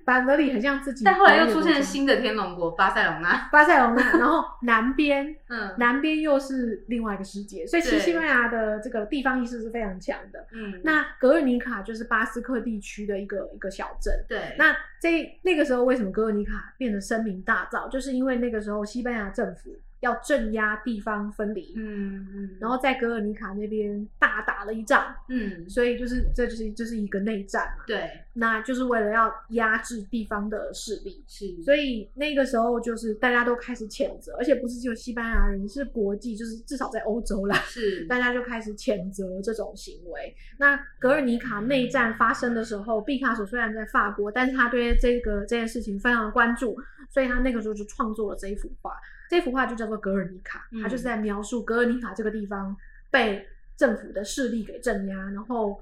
[0.06, 1.04] 马德里很像自己。
[1.04, 10.48] 但后来又出现了新的天龙国巴塞隆纳，巴塞隆纳，然后南边 嗯南边又是另外一个世界，所以其实西班牙的这个地方意识是非常强的。
[10.54, 14.14] 嗯，那格尔尼卡就是巴斯克地区的一个一个小镇。
[14.28, 17.90] 对，那这那个时候为什么格尔尼卡变得声名大噪？
[17.90, 31.24] 就是因为那个时候西班牙政府要镇压地方分离，嗯嗯，然后在格尔尼卡那边大打了一仗，嗯，所以就是这就是就是一个内战嘛，对，那就是为了要压制地方的势力。
[31.28, 40.34] 是，所以那个时候就是大家都开始谴责，而且不是只有西班牙人，是国际，就是至少在欧洲啦，是， 大家就开始谴责这种行为。
[40.58, 46.78] 那格尔尼卡内战发生的时候，毕卡索虽然在法国，但是他对这个这件事情非常的关注，
[47.10, 48.94] 所以他那个时候就创作了这一幅画。
[49.30, 52.76] 这幅画就叫做《格尔尼卡》，嗯它就是在描述格尔尼卡这个地方
[53.12, 55.80] 被政府的势力给镇压，然后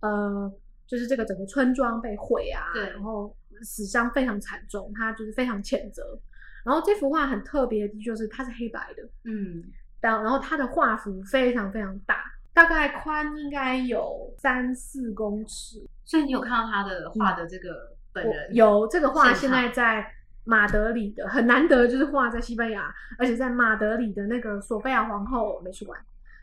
[0.00, 0.52] 呃，
[0.86, 6.18] 就是这个整个村庄被毁啊，对然后死伤非常惨重，他就是非常谴责。
[6.62, 9.64] 然后这幅画很特别的就是它是黑白的，嗯，
[10.00, 15.82] 然然后它的画幅非常非常大，大概宽应该有三四公尺。
[16.04, 18.54] 所以你有看到他的画的这个本我人？
[18.54, 20.12] 有这个画，现在在
[20.44, 25.98] 马德里的 很难得，就是画在西班牙，而且在马德里的那个索菲亚皇后美术馆。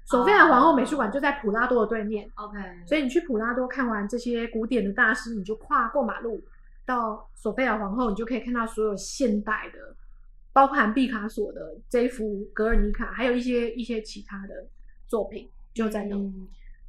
[0.06, 6.42] 索菲亚皇后美术馆就在普拉多的对面，OK，所以你去普拉多看完这些古典的大师，你就跨过马路
[6.86, 9.96] 到索菲亚皇后，你就可以看到所有现代的，
[10.54, 14.68] 包含毕卡索的这一幅《格尔尼卡》，还有一些一些其他的
[15.08, 16.16] 作品就在那。
[16.16, 16.48] 嗯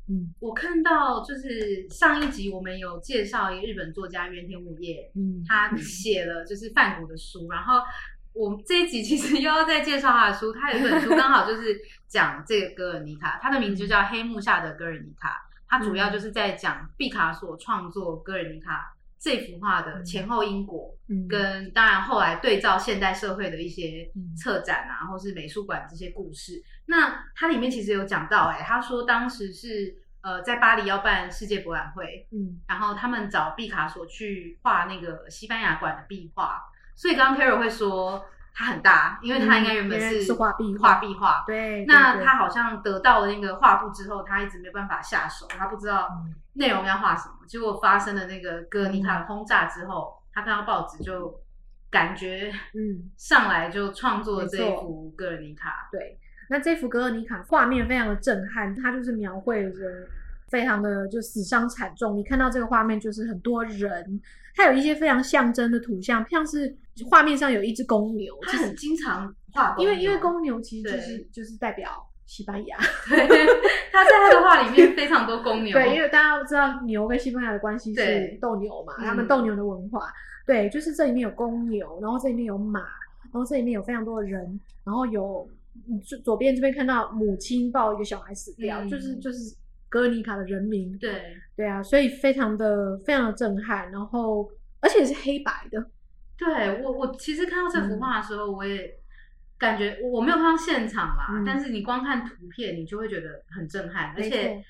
[0.09, 0.35] 嗯。
[0.41, 5.45] 我看到就是上一集我们有介绍一个日本作家原田武业，嗯。
[5.47, 7.81] 他写了就是梵谷的书，然后
[8.33, 15.29] 我这一集其实又要再介绍他的书，他有一本书刚好就是讲这个格尔尼卡，他的名字就叫《黑幕下的格尔尼卡》，
[15.69, 21.27] 他主要就是在讲毕卡索创作格尔尼卡这幅画的前后因果，嗯。
[21.29, 24.37] 跟当然后来对照现代社会的一些嗯。
[24.37, 26.63] 策展啊，或是美术馆这些故事。
[26.87, 32.61] 那它里面其实有讲到、哎，他说当时是呃在巴黎要办世界博览会，嗯。
[32.69, 36.63] 然后他们找毕卡索去画那个西班牙馆的壁画，
[36.95, 41.45] 所以刚刚 Carol 会说它很大，因为它应该原本嗯是是画壁画画壁画。
[41.47, 47.35] 对，那他好像得到了那个画布之后，他一直没办法下手，他不知道嗯内容要画什么。
[47.47, 51.41] 结果发生了那个哥尔尼卡的轰炸之后，他看到报纸就
[51.91, 55.89] 感觉嗯 上来就创作了这一幅哥尔尼卡。
[55.93, 56.19] 对，
[56.51, 59.81] 那这幅格尔尼卡画面非常的震撼，它就是描绘着
[60.49, 62.17] 非常的就死伤惨重。
[62.17, 64.21] 你看到这个画面，就是很多人，
[64.59, 66.77] 它有一些非常象征的图像，像是
[67.09, 71.89] 画面上有一只公牛，就是他很经常画，因为因为公牛其实就是就是代表
[72.27, 72.77] 西班牙，
[73.09, 73.47] 对
[73.93, 80.13] 他在他的画里面非常多公牛， 对，因为大家都知道牛跟西班牙的关系是斗牛嘛，嗯他们斗牛的文化，
[80.45, 85.49] 对，就是这里面有公牛，然后这里面有马，然后这里面有非常多的人，然后有
[85.89, 89.55] 嗯左左边这边看到母亲抱一个小孩死掉，嗯就是就是
[89.89, 91.37] 格尔尼卡的人民，对。
[91.57, 94.49] 对啊，所以非常的非常的震撼，然后
[94.81, 95.91] 而且是黑白的，
[96.37, 98.99] 对我我其实看到这幅画的时候，我也
[99.59, 101.45] 感觉我我没有看到现场啦，嗯。
[101.45, 104.65] 但是你光看图片，你就会觉得很震撼，而且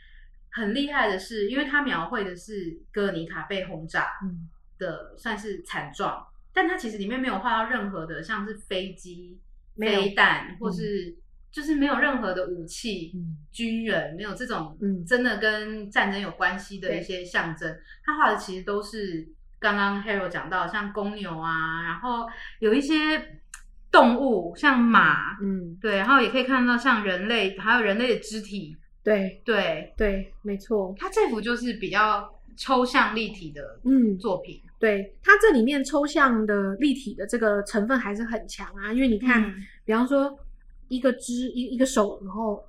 [0.51, 4.49] 很厉害的是，因为它描绘的是哥尔尼卡被轰炸嗯。
[4.79, 9.37] 的算是惨状，但它其实里面没有画到任何的像是飞机
[9.77, 11.17] 飞弹，或是
[11.51, 13.37] 就是没有任何的武器、嗯。
[13.51, 15.05] 军人，没有这种嗯。
[15.05, 17.77] 真的跟战争有关系的一些象征。
[18.05, 19.27] 他画的其实都是
[19.59, 22.27] 刚刚 Hero 讲到，像公牛啊，然后
[22.61, 23.41] 有一些
[23.91, 29.41] 动物，像马，嗯，对，然后也可以看到像人类，还有人类的肢体，对。
[29.45, 34.63] 对，对，没错，他这幅就是比较抽象立体的嗯，作品。
[34.79, 39.55] 对，它这里面抽象的立体的这个成分还是很强啊，因为你看，嗯。
[39.85, 40.39] 比方说
[40.89, 42.63] 一个肢一一个手，然后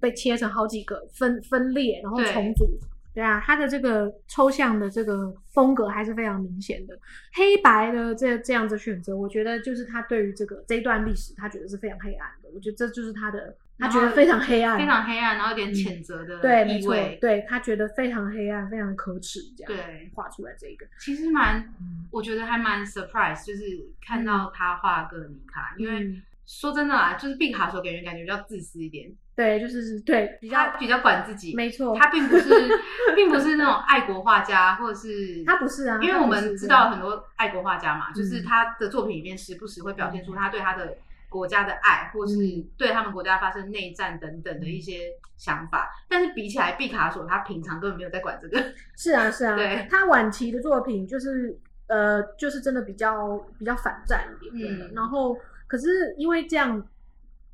[0.00, 2.66] 被切成好几个分分裂，然后重组。
[3.14, 6.98] 对啊，他的这个抽象的这个风格还是非常明显的。
[7.34, 12.48] 黑白的这这样子选择，我觉得就是他对于这个这一段历史，他觉得是非常黑暗的。
[12.54, 16.94] 我觉得这就是他的，他觉得非常黑暗，非常黑暗，然后有点谴责的嗯对，没错，。
[17.20, 23.62] 对他觉得非常黑暗，非常可耻，这样对画出来这个，其实蛮，嗯我觉得还蛮 surprise，就是
[24.00, 32.50] 看到他画格尔尼卡，因为嗯说真的啊，就是毕卡索给人感觉比较自私一点，对，就是对比较比较管自己，没错，他并不是，
[33.16, 38.44] 并不是那种爱国画家，或者是 他不是啊因为他不我们知道很多爱国画家嘛，就是嗯。
[38.44, 40.96] 他的作品里面时不时会表现出他对他的
[41.28, 42.68] 国家的爱，或是嗯。
[42.76, 45.88] 对他们国家发生内战等等的一些想法。
[46.08, 48.62] 但是比起来，毕卡索他平常根本没有在管这个。
[48.96, 49.86] 是啊是啊，对。
[49.90, 54.86] 他晚期的作品就是呃，就是真的比较比较反战一点的。
[54.86, 54.92] 嗯。
[54.94, 55.36] 然后，
[55.72, 56.86] 可是因为这样，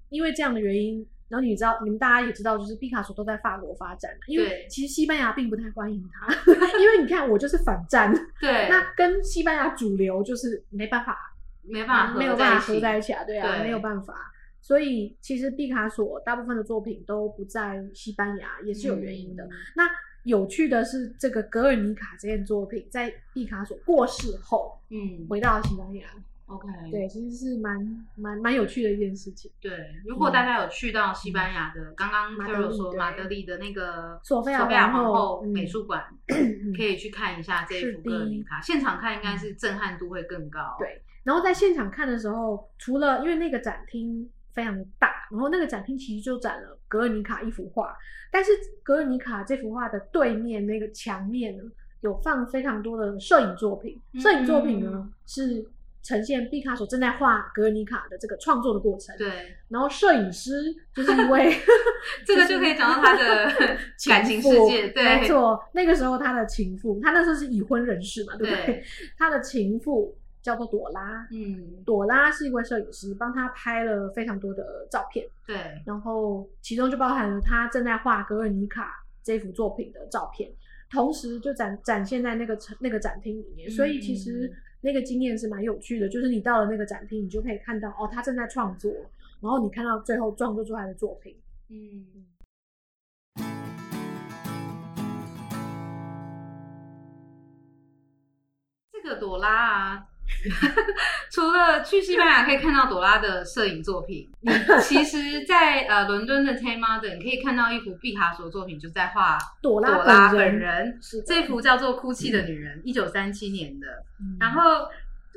[0.09, 6.27] 因为这样的原因，然后你知道，你们大家也知道，就是毕卡索都在法国发展嘛，因为其实西班牙并不太欢迎他，
[6.83, 11.17] 因为你看我就是反战，对，那跟西班牙主流就是没办法
[11.63, 12.81] 没办法没有办法合。
[12.81, 14.33] 在一起啊，对啊，对没有办法。
[14.61, 19.45] 所以其实毕卡索大部分的作品都不在西班牙，也是有原因的。
[19.45, 19.89] 嗯那
[20.25, 26.07] 有趣的是，这个《格尔尼卡》这件作品在毕卡索过世后嗯回到了西班牙，
[26.49, 29.51] ，OK，对，其实是蛮蛮蛮有趣的一件事情。
[29.61, 29.71] 对，
[30.05, 40.77] 如果大家有去到西班牙的，刚刚马德 Carol 里对说马德里的那个索菲亚菲亚皇后美术馆，嗯可以去看一下这一幅格尔尼卡，现场看应该是震撼度会更高。
[40.79, 47.97] 对，然后在现场看的时候，除了因为那个展厅非常的大，然后那个展厅其实就展了格尔尼卡一幅画，
[48.33, 51.63] 但是格尔尼卡这幅画的对面那个墙面呢，
[52.01, 55.65] 有放非常多的摄影作品，摄影作品呢、嗯是
[56.09, 61.55] 呈现毕卡索正在画格尔尼卡的这个创作的过程，，对，然后摄影师就是一位
[62.25, 63.53] 这个就可以讲到他的
[64.09, 64.89] 感情世界。
[64.89, 68.65] 对，没错，那个时候他的情妇，他那时候是已婚人士嘛，对不对？
[68.65, 68.85] 对。
[69.19, 80.51] 他的情妇叫做朵拉，嗯，朵拉是一位摄影师，帮他拍了非常多的照片，对，然后其中就包含了他正在画格尔尼卡这幅作品的照片，
[80.91, 88.93] 同时就展展现在那个城那个展厅里面，所以其实那个经验是蛮有趣的，就是你到了那个展厅，你就可以看到哦，他正在创作，
[89.41, 91.37] 然后你看到最后创作出来的作品，
[91.69, 92.27] 嗯。
[98.93, 100.09] 这个朵拉啊，
[101.31, 104.51] 除了去西班牙可以看到朵拉的摄影作品，你
[104.83, 110.99] 其实在，呃伦敦的 Tate Modern 可以看到一幅毕卡索作品，就在画朵拉本人。
[111.27, 113.87] 这幅叫做《哭泣的女人》，一九三七年的。
[114.21, 114.37] 嗯。
[114.39, 114.89] 然后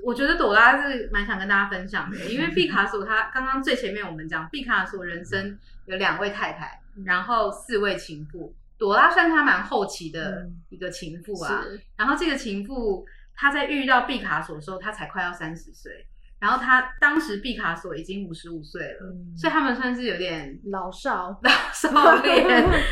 [0.03, 10.61] 我觉得朵拉是蛮想跟大家分享的，因为毕卡索他刚刚最前面我们讲，毕卡索人生有两位太太，然后四位情妇，朵拉算是他蛮后期的嗯。
[10.69, 11.63] 一个情妇啊。
[11.63, 11.81] 是。
[11.97, 13.05] 然后这个情妇
[13.41, 16.05] 她在遇到毕卡索的时候，他才快要三十岁，
[16.39, 22.45] 然后他当时毕卡索已经五十五岁了，嗯所以他们算是有点老少，老少 恋，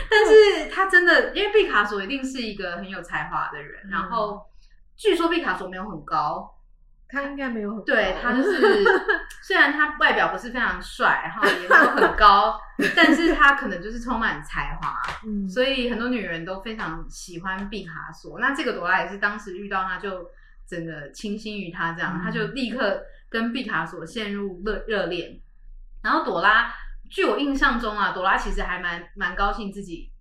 [0.10, 4.42] 但是他真的，因为毕卡索一定是一个很有才华的人，嗯然后
[4.98, 6.50] 据说毕卡索没有很高，
[7.08, 8.84] 他应该没有很对高他就是
[9.46, 12.60] 虽然他外表不是非常帅，然后也没有很高，
[12.96, 14.96] 但是他可能就是充满才华，
[15.28, 18.40] 嗯，所以很多女人都非常喜欢毕卡索。
[18.40, 20.30] 那这个朵拉也是当时遇到他就
[20.70, 25.40] 整个倾心于他，这样、嗯他就立刻跟毕卡索陷入热热恋。
[26.04, 26.72] 然后朵拉，
[27.10, 30.12] 据我印象中啊，朵拉其实还蛮蛮高兴自己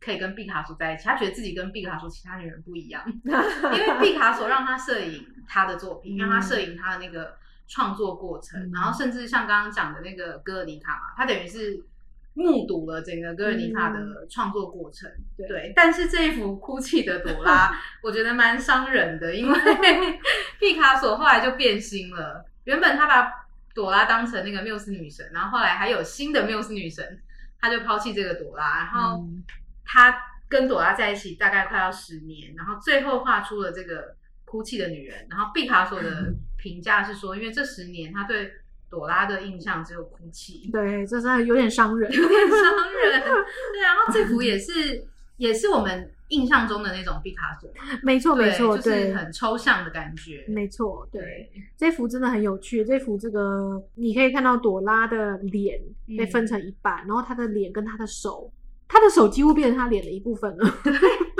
[0.00, 7.36] 可以跟毕卡索在一起，她觉得自己跟毕卡索其他女人不一样， 因为毕卡索让他摄影他的作品，嗯让他摄影他的那个
[7.66, 8.70] 创作过程，嗯。
[8.72, 11.82] 然后甚至像刚刚讲的那个哥尔尼卡嘛，他等于是
[12.34, 15.10] 目睹了整个格尔尼卡的创作过程。
[15.36, 19.58] 对对，但是这一幅哭泣的朵拉， 我觉得蛮伤人的，因为
[20.60, 22.44] 毕卡索后来就变心了。
[22.64, 27.20] 原本他把朵拉当成那个缪斯女神，然后后来还有新的缪斯女神，
[27.60, 29.42] 他就抛弃这个朵拉，然后嗯
[29.84, 30.16] 他
[30.48, 35.26] 跟朵拉在一起大概快要十年，然后最后画出了这个哭泣的女人。
[35.30, 38.52] 然后毕卡索的 评价是说，因为这十年他对
[38.94, 42.08] 朵拉的印象只有哭泣，对，这真的有点伤人。
[42.14, 42.58] 有点伤
[42.92, 43.20] 人。
[43.20, 45.04] 对，然后这幅也是
[45.36, 47.68] 也是我们印象中的那种毕卡索，
[48.04, 50.44] 没错，没错，就是对，很抽象的感觉。
[50.46, 51.50] 没错，对。
[51.76, 55.80] 这幅真的很有趣，这幅这个你可以看到朵拉的脸
[56.16, 58.48] 被分成一半，然后她的脸跟她的手，
[58.86, 60.64] 她的手几乎变成她脸的一部分了。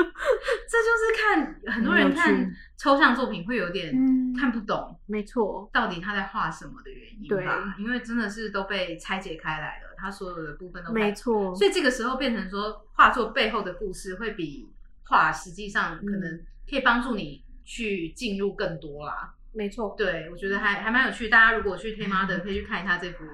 [0.74, 7.74] 这就是看很多人看抽象作品会有点嗯看不懂，没错，到底他在画什么的原因对吧？
[7.78, 14.68] 因为真的是都被拆解开来了，他所有的部分都没错，所以这个时候变成说，画作背后的故事会比
[15.04, 19.32] 画实际上可能可以帮助你去进入更多啦。
[19.52, 19.94] 没错。
[19.96, 21.28] 对，我觉得还还蛮有趣。
[21.28, 23.24] 大家如果去 t 妈的， 可以去看一下这幅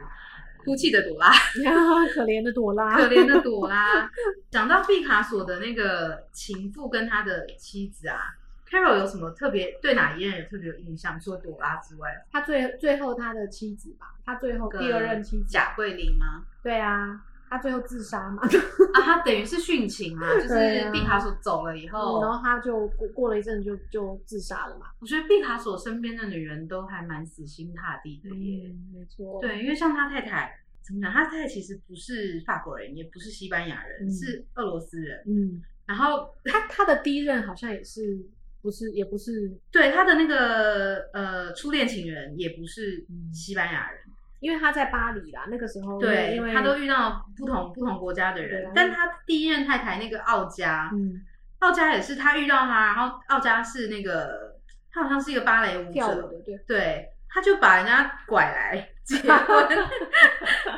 [0.64, 1.30] 哭泣的朵拉，
[2.14, 4.11] 可怜的朵拉，可怜的朵拉。
[4.50, 8.34] 讲到毕卡索的那个情妇跟他的妻子啊
[8.68, 11.18] ，Carol 有什么特别对哪一任有特别有印象？
[11.20, 16.44] 除了朵拉之外，他最最后他的妻子吧，他最后第二任妻子，贾桂林吗？
[16.62, 17.20] 对啊，
[17.51, 18.40] 他最后自杀嘛，
[18.94, 24.86] 啊，他等于是殉情啊，就是毕卡索走了以后，然后他就过过了一阵就就自杀了嘛。
[25.01, 28.68] 我觉得毕卡索身边的女人都还蛮死心塌地的耶。
[28.68, 31.12] 嗯，没错，对，因为像他太太，怎么讲？
[31.12, 35.20] 他太太其实不是法国人，也不是西班牙人，嗯是俄罗斯人。
[35.26, 38.16] 嗯，然后他他的第一任好像也是
[38.62, 44.01] 不是也不是，对他的那个呃初恋情人也不是嗯西班牙人，
[44.41, 48.43] 因为他在巴黎啦，那个时候对，因为他都遇到不同不同国家的。
[48.43, 51.22] 人但他第一任太太那个奥佳，嗯
[51.61, 54.57] 奥佳也是他遇到他，然后奥佳是那个
[54.91, 59.68] 他好像是一个芭蕾舞者，对，对，他就把人家拐来 结婚，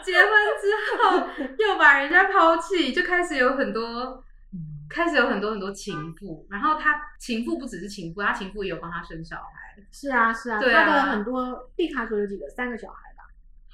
[0.03, 0.67] 结婚之
[0.99, 4.25] 后又把人家抛弃，就开始有很多，
[4.91, 6.45] 开始有很多很多情妇。
[6.51, 13.12] 然后他情妇不只是情妇，他情妇也有帮他生小孩，是啊是啊，对啊他的很多毕卡索有几个三个小孩吧，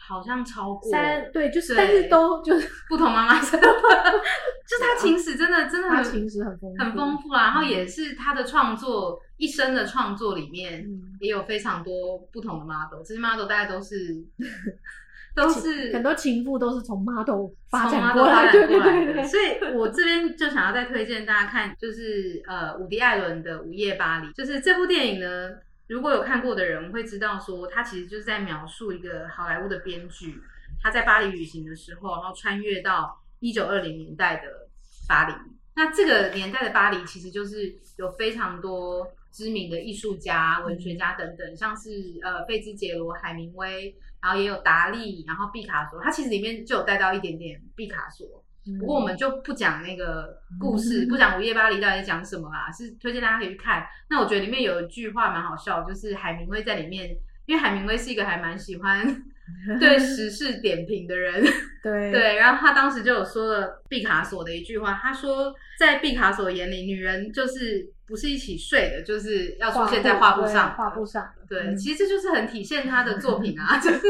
[0.08, 7.42] 好像超过三对就是，但是都就是不同妈妈生， 就是他情史真的真的很他情史很丰富，很丰富啊。
[7.44, 10.82] 然后也是他的创作一生的创作里面。
[10.82, 11.02] 嗯。
[11.20, 14.14] 也有非常多不同的 model，这些 model 大概都是
[15.34, 25.50] 都是很多情妇都是从 model 发展过来，对对对，所以我这边就想要再推荐大家看，就是呃伍迪·艾伦的《午夜巴黎》，就是这部电影呢，
[25.88, 30.40] 如果有看过的人会知道说，他其实就是在描述一个好莱坞的编剧，
[30.82, 34.68] 他在巴黎旅行的时候，然后穿越到一九二零年代的
[35.08, 35.34] 巴黎。
[35.74, 48.44] 那这个年代的巴黎，其实就是有非常多知名的艺术家、文学家等等，像是呃费兹杰罗、海明威，然后也有达利，然后毕卡索，他其实里面就有带到一点点毕卡索。
[48.78, 53.86] 不过我们就不讲那个故事，嗯不讲《午夜巴黎》到底在讲什么啦，是推荐大家可以去看。
[54.10, 59.24] 那我觉得里面有一句话蛮好笑，就是海明威在里面，因为海明威是一个还蛮喜欢
[59.80, 61.42] 对时事点评的人，
[61.82, 62.12] 对。
[62.12, 74.00] 对，然后他当时就有说了毕卡索的一句话，他说在毕卡索眼里，女人就是不是一起睡的，就是要出现在画布上的，画布上的，对，嗯其实这就是很体现他的作品啊， 就是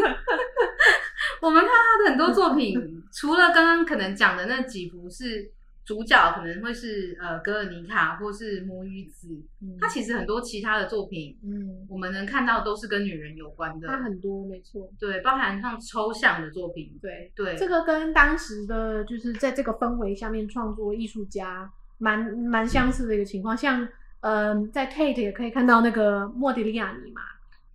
[1.40, 5.50] 我们看他的很多作品，除了刚刚可能讲的那几幅是
[5.88, 9.78] 主角可能会是呃格尔尼卡或是魔与子，嗯。
[9.80, 17.32] 他其实很多其他的作品，嗯，我们能看到都是跟女人有关的，他很多没错，对，包含像抽象的作品，对。
[17.34, 23.82] 对，这个跟当时的就是在这个氛围下面创作艺术家蛮蛮相似的一个情况，像
[24.20, 27.22] 嗯、呃在 Tate 也可以看到那个莫迪利亚尼嘛，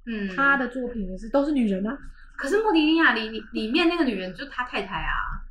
[0.05, 1.97] 嗯，他的作品也是都是女人啊，
[2.38, 5.43] 可是莫迪利亚里里里面那个女人就是他太太啊，对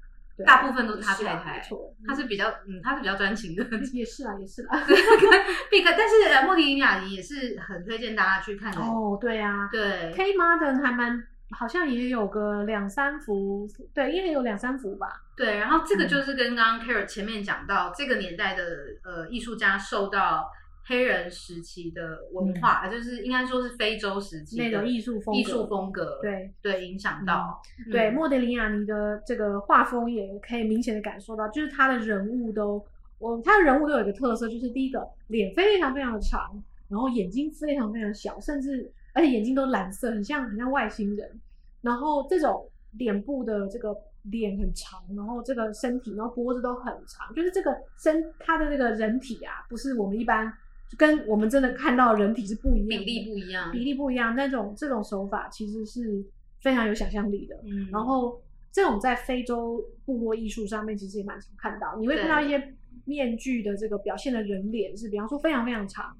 [0.44, 3.64] 大部分都是他太太没错，她是比较嗯，他是比较专情的。
[3.92, 4.78] 也是啊，也是啊。
[5.70, 8.80] 毕克，但是呃，莫迪利亚尼也是很推荐大家去看的。
[8.80, 15.08] 哦，对啊对，，K Modern 还蛮好像也有个两三幅，对，应该有两三幅吧。
[15.36, 18.64] 对，然后这个嗯就是跟刚刚 Carol 前面讲到，这个年代的
[19.04, 20.50] 呃艺术家受到
[20.84, 27.62] 黑人时期的文化，呃就是应该说是非洲时期那种艺术风格艺术风格，对对影响到。
[27.90, 32.84] 对，嗯莫德里亚尼的这个画风也可以明显的感受到，就是他的人物都，
[33.18, 41.40] 我他的人物都有一个特色，就是第一个脸非常非常的长，然后眼睛非常非常小，甚至而且眼睛都蓝色，很像很像外星人。
[41.80, 42.68] 然后这种
[42.98, 43.96] 脸部的这个
[44.30, 50.52] 脸很长，然后这个身体，然后脖子都很长，就是这个身他的这个人体啊，不是我们一般
[50.98, 56.24] 跟我们真的看到的人体是不一样的，比例不一样，比例不一样，那种这种手法其实是
[56.60, 57.56] 非常有想象力的。
[57.64, 58.40] 嗯，然后
[58.70, 62.74] 这种在非洲部落艺术上面其实也蛮常看到，你会看到一些
[63.04, 66.16] 面具的这个表现的人脸是，比方说非常非常长，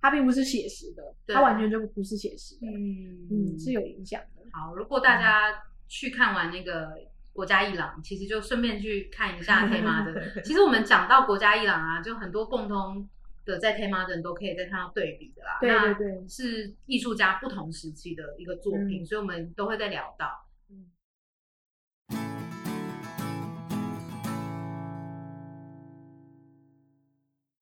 [0.00, 4.42] 它并不是写实的，它完全就不是写实的，嗯嗯，是有影响的。
[4.52, 6.92] 好，如果大家去看完那个
[7.32, 10.42] 国家伊朗，其实就顺便去看一下 黑妈的。
[10.42, 13.08] 其实我们讲到国家伊朗啊，就很多共通
[13.48, 15.58] 的在 t 妈的人都可以再看到对比的啦。
[15.60, 20.26] 对那对对是艺术家不同时期的一个作品，嗯所以我们都会再聊到。
[20.70, 20.86] 嗯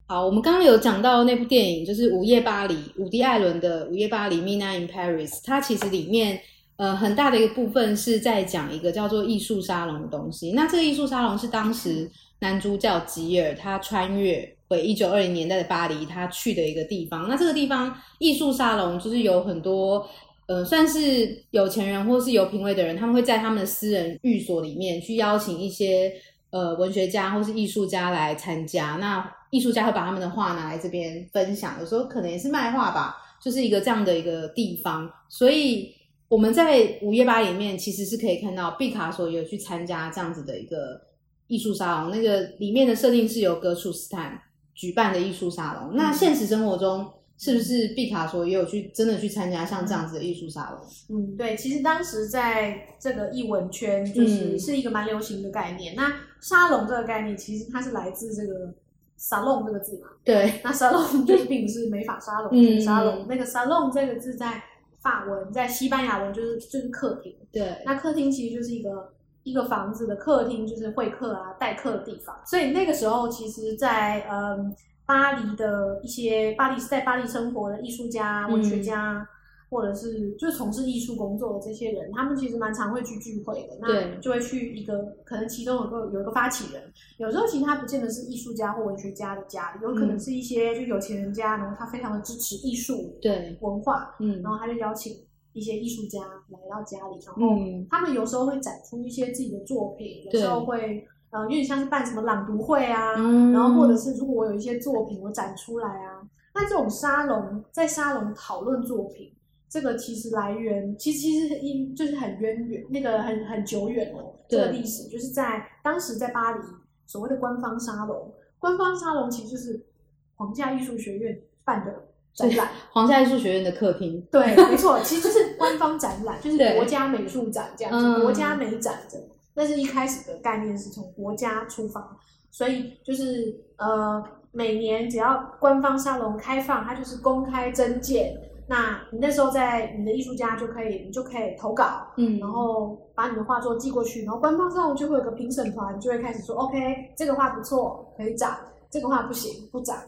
[0.09, 5.41] 好，我们刚刚有讲到那部电影，就是《午夜巴黎》，伍迪·艾伦的《午夜巴黎》（Midnight in Paris）。
[5.45, 6.41] 它其实里面
[6.77, 10.53] 呃很大的一个部分是在讲一个叫做艺术沙龙的东西。
[10.53, 12.09] 那这个艺术沙龙是当时
[12.39, 17.29] 男主角吉尔他穿越回一九二零年代的巴黎，他去的一个地方。
[17.29, 20.09] 那这个地方艺术沙龙就是有很多。
[20.49, 26.13] 呃，算是有钱人或是有品味的人，他们会在他们的私人寓所里面去邀请一些
[26.51, 28.97] 呃文学家或是艺术家来参加。
[29.01, 35.11] 那艺术家会把他们的画拿来这边分享，有时候可能也是卖画吧，就是一个这样的一个地方。
[35.29, 35.93] 所以
[36.29, 41.01] 我们在午夜吧里面其实是可以看到毕卡索有去参加这样子的一个
[41.49, 44.41] 艺术沙龙，那个里面的设定是由格楚斯坦
[44.77, 45.97] 举办的艺术沙龙。
[45.97, 50.81] 那现实生活中是不是毕卡索也有去真的去参加像这样子的艺术沙龙？
[51.09, 55.95] 嗯，对，其实当时在这个艺文圈，就是嗯是一个蛮流行的概念。
[55.97, 58.73] 那沙龙这个概念，其实它是来自这个
[59.19, 60.09] salon 这个字嘛。
[60.23, 63.27] 对， 那 salon 就是并不是美发沙龙，嗯沙龙。
[63.29, 64.63] 那个 salon 这个字在
[65.01, 67.35] 法文，在西班牙文就是就是客厅。
[67.53, 69.13] 对，那客厅其实就是一个
[69.47, 72.37] 一个房子的客厅，就是会客啊、待客的地方。
[72.45, 74.75] 所以那个时候，其实在，嗯
[75.07, 79.25] 巴黎的一些巴黎在巴黎生活的艺术家、嗯文学家，
[79.71, 83.87] 或者是就是从事艺术工作的这些人，他们其实蛮常会去聚会的。
[83.87, 86.83] 对那就会去一个可能其中有个有一个发起人，
[87.19, 95.13] 有时候其实他不见得是艺术家或文学家的家里，有可能嗯是一些就有钱人家，然后他非常的支持艺术对，文化，嗯然后他就邀请
[95.57, 103.53] 一些艺术家来到家里，然后嗯，他们有时候会展出一些自己的作品，有时候会呃有点像是办什么朗读会啊，嗯。
[103.53, 106.21] 然后或者是如果我有一些作品我展出来啊，
[106.55, 109.33] 那这种沙龙在沙龙讨论作品，
[109.69, 116.63] 这个其实来源其实其实一就是很渊源，那个很很久远哦，这个历史就是在当时在巴黎
[117.07, 119.87] 所谓的官方沙龙，官方沙龙其实就是
[120.35, 122.69] 皇家艺术学院办的展览。
[122.93, 129.19] 皇家艺术学院的客厅，对，没错，其实就是官方展览，就是国家美术展这样子，嗯国家美展这。
[129.55, 132.17] 但是一开始的概念是从国家出发，
[132.51, 134.23] 所以就是呃，
[134.53, 138.39] 每年只要官方沙龙开放，它就是公开征件。
[138.69, 148.51] 那你那时候在你的艺术家就可以，你就可以投稿，嗯然后把你的画作寄过去，然后官方沙龙就会有个评审团，就会开始说，OK，这个画不错，可以展；
[148.91, 150.03] 这个画不行，不展。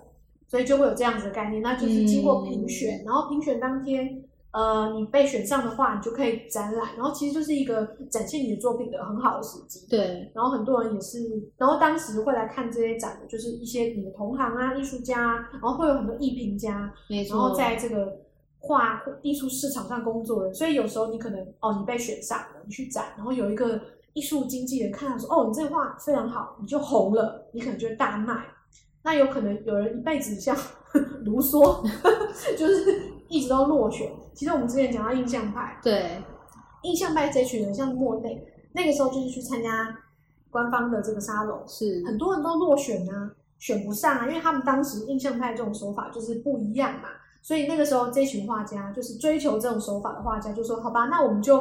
[0.49, 9.86] 所以就会有这样子的概念，那就是经过评选，然后评选当天，呃，你被选上的话，你就可以展览，然后其实就是一个展现你的作品的很好的时机。
[9.88, 11.18] 对，然后很多人也是，
[11.59, 18.16] 然后当时会来看这些展的，就是一些你的同行啊、艺术家，然后会有很多艺评家，没错，然后在这个
[18.59, 23.78] 画艺术市场上工作的，所以有时候你可能哦，你被选上了，你去展，然后有一个
[24.14, 28.46] 艺术经纪人看到说，哦，你这画非常好，你就红了，你可能就会大卖。
[29.03, 30.57] 那有可能有人一辈子像
[31.24, 31.82] 卢梭，
[32.57, 34.11] 就是一直都落选。
[34.34, 36.22] 其实我们之前讲到印象派，对，
[36.82, 39.96] 印象派这群人像莫内，那个时候就是去参加
[40.51, 47.09] 官方的这个沙龙，是，很多人都落选啊，选不上啊，因为他们当时印象派这种手法就是不一样嘛，
[47.42, 51.59] 所以那个时候这群画家就是追求这种手法的画家就说，好吧，那我们就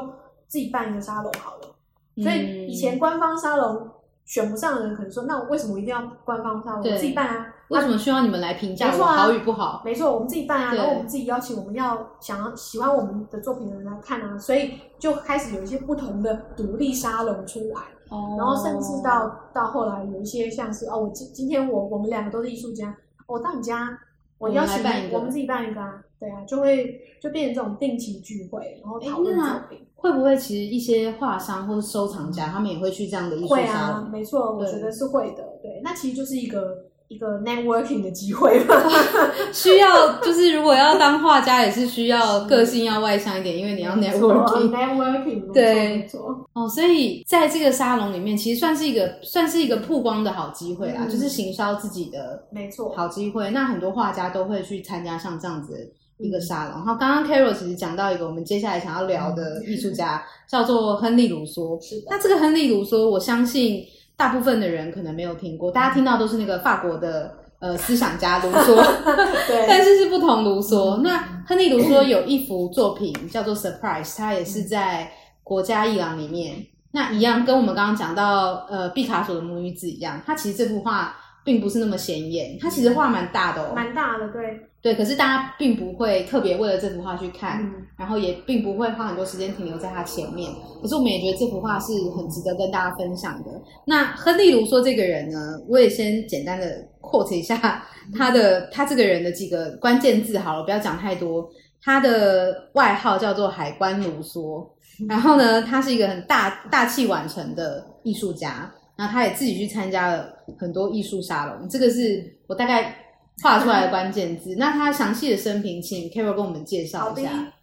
[0.48, 1.76] 自己办一个沙龙好了。
[2.22, 3.90] 所以以前官方沙龙
[4.28, 6.84] 选不上的人可能说，那我为什么我一定要官方沙龙？
[6.84, 7.48] 对我自己办啊。
[7.70, 9.82] 为什么需要你们来评价我没错啊好与不好？
[9.84, 17.82] 没错，我们自己办啊，然后我们自己邀请我们要想要喜欢我们的作品的人来看啊，所以就开始有一些不同的独立沙龙出来。
[18.10, 24.00] 哦然后甚至到到后来有一些像是哦，我今今天我我们两个都是艺术家，我到你家，
[24.38, 29.80] 我邀请你我们自己办一个啊，对啊，就会就变成这种定期聚会，然后讨论那作品。
[29.99, 34.11] 会不会其实一些画商或者收藏家，他们也会去这样的艺术沙会啊，龙？
[34.11, 35.43] 没错，我对觉得是会的。
[35.61, 36.76] 对，那其实就是一个
[37.07, 38.76] 一个 networking 的机会吧。
[39.51, 44.70] 需要就是如果要当画家，也是需要个性要外向一点，因为你要 networking。
[44.70, 52.93] networking，对没错，哦，所以在这个沙龙里面，其实算是一个算是一个曝光的好机会啦，嗯就是行销自己的没错。
[52.95, 53.49] 好机会。
[53.49, 55.80] 那很多画家都会去参加像这样子的
[56.18, 56.74] 一个沙龙。
[56.74, 61.80] 然后刚刚 Carol 其实讲到一个我们接下来想要聊的艺术家，叫做亨利·卢梭。
[61.82, 63.84] 是的，那这个亨利·卢梭，我相信
[64.15, 68.76] 大部分的人可能没有听过，大家听到都是那个法国的呃思想家卢梭，
[69.47, 70.97] 对，但是是不同卢梭。
[70.97, 75.11] 那亨利卢梭有一幅作品叫做《Surprise》，它也是在
[75.43, 76.65] 国家艺廊里面。
[76.91, 81.15] 那一样跟我们刚刚讲到呃毕卡索的母女子一样，它其实这幅画
[81.48, 84.95] 并不是那么显眼，它其实画蛮大的哦，蛮大的，对，对。
[84.95, 90.52] 可是大家并不会特别为了这幅画去看，嗯然后也并不会花很多时间停留在它前面。
[90.82, 93.52] 可是我们也觉得这幅画是很值得跟大家分享的。
[93.86, 97.82] 那亨利卢梭这个人呢，我也先简单的 quote 一下
[98.14, 101.50] 他的他这个人的几个关键字好了，不要讲太多。
[101.82, 104.68] 他的外号叫做海关卢梭，
[105.08, 113.06] 然后呢，他是一个很大大器晚成的艺术家，然后他也自己去参加了很多艺术沙龙，这个是我大概
[113.41, 114.56] 画出来的关键字。
[114.58, 117.54] 那他详细的生平，请 Carol 跟我们介绍一下。。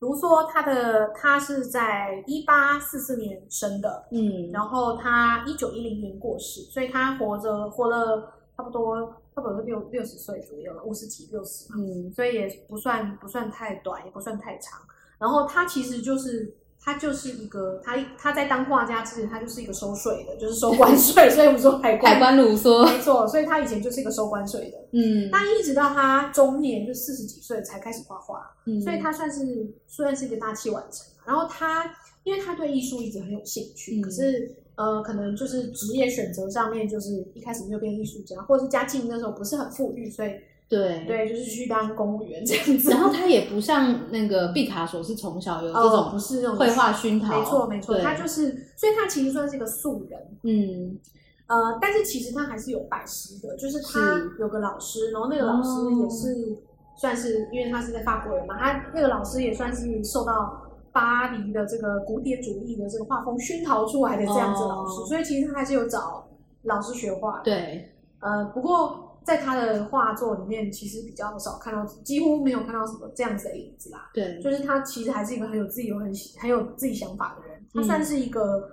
[0.00, 9.00] 卢梭他的他是在一八四四年生的，嗯，然后他一九一零年过世，所以他活着活了差不多
[9.34, 14.78] 差不多六六十岁左右了，五十几六十嘛，嗯所以也不算不算太短，也不算太长。
[15.18, 16.54] 然后他其实就是
[16.84, 24.76] 他就是一个他他在当画家之前，他就是一个收税的，就是收关税， 所以我们说海关海关卢梭，没错，所以他以前就是一个收关税的。
[24.92, 29.40] 嗯，那一直到他中年，就四十几岁才开始画画，嗯所以他算是
[29.86, 31.06] 算是一个大器晚成。
[31.26, 31.90] 然后他，
[32.22, 40.32] 因为他对艺术一直很有兴趣，嗯可是呃，可能就是职业选择上面，就是一开始没有变艺术家，或者是家境那时候不是很富裕，所以
[40.68, 41.04] 对。
[41.06, 42.90] 对，就是去当公务员这样子。
[42.90, 50.20] 然后他也不像那个毕卡索是从小有这哦，种不是那种绘画熏陶，没错没错，他就是，所以他其实算是一个素人。
[50.42, 50.98] 嗯
[51.46, 56.58] 呃，但是其实他还是有拜师的，就是他有个老师，然后那个老师也是、
[56.96, 66.26] 算是，因为他是在法国人嘛，他那个老师也算是受到巴黎的这个古典主义的这个画风熏陶出来的这样子老师，哦所以其实他还是有找
[66.62, 67.40] 老师学画。
[67.40, 74.10] 对，呃，不过在他的画作里面，其实比较少看到，几乎没有看到什么这样子的影子啦。
[74.12, 77.84] 对，就是他其实还是一个很有自己有很很有自己想法的人，他嗯。
[77.84, 78.68] 算是一个、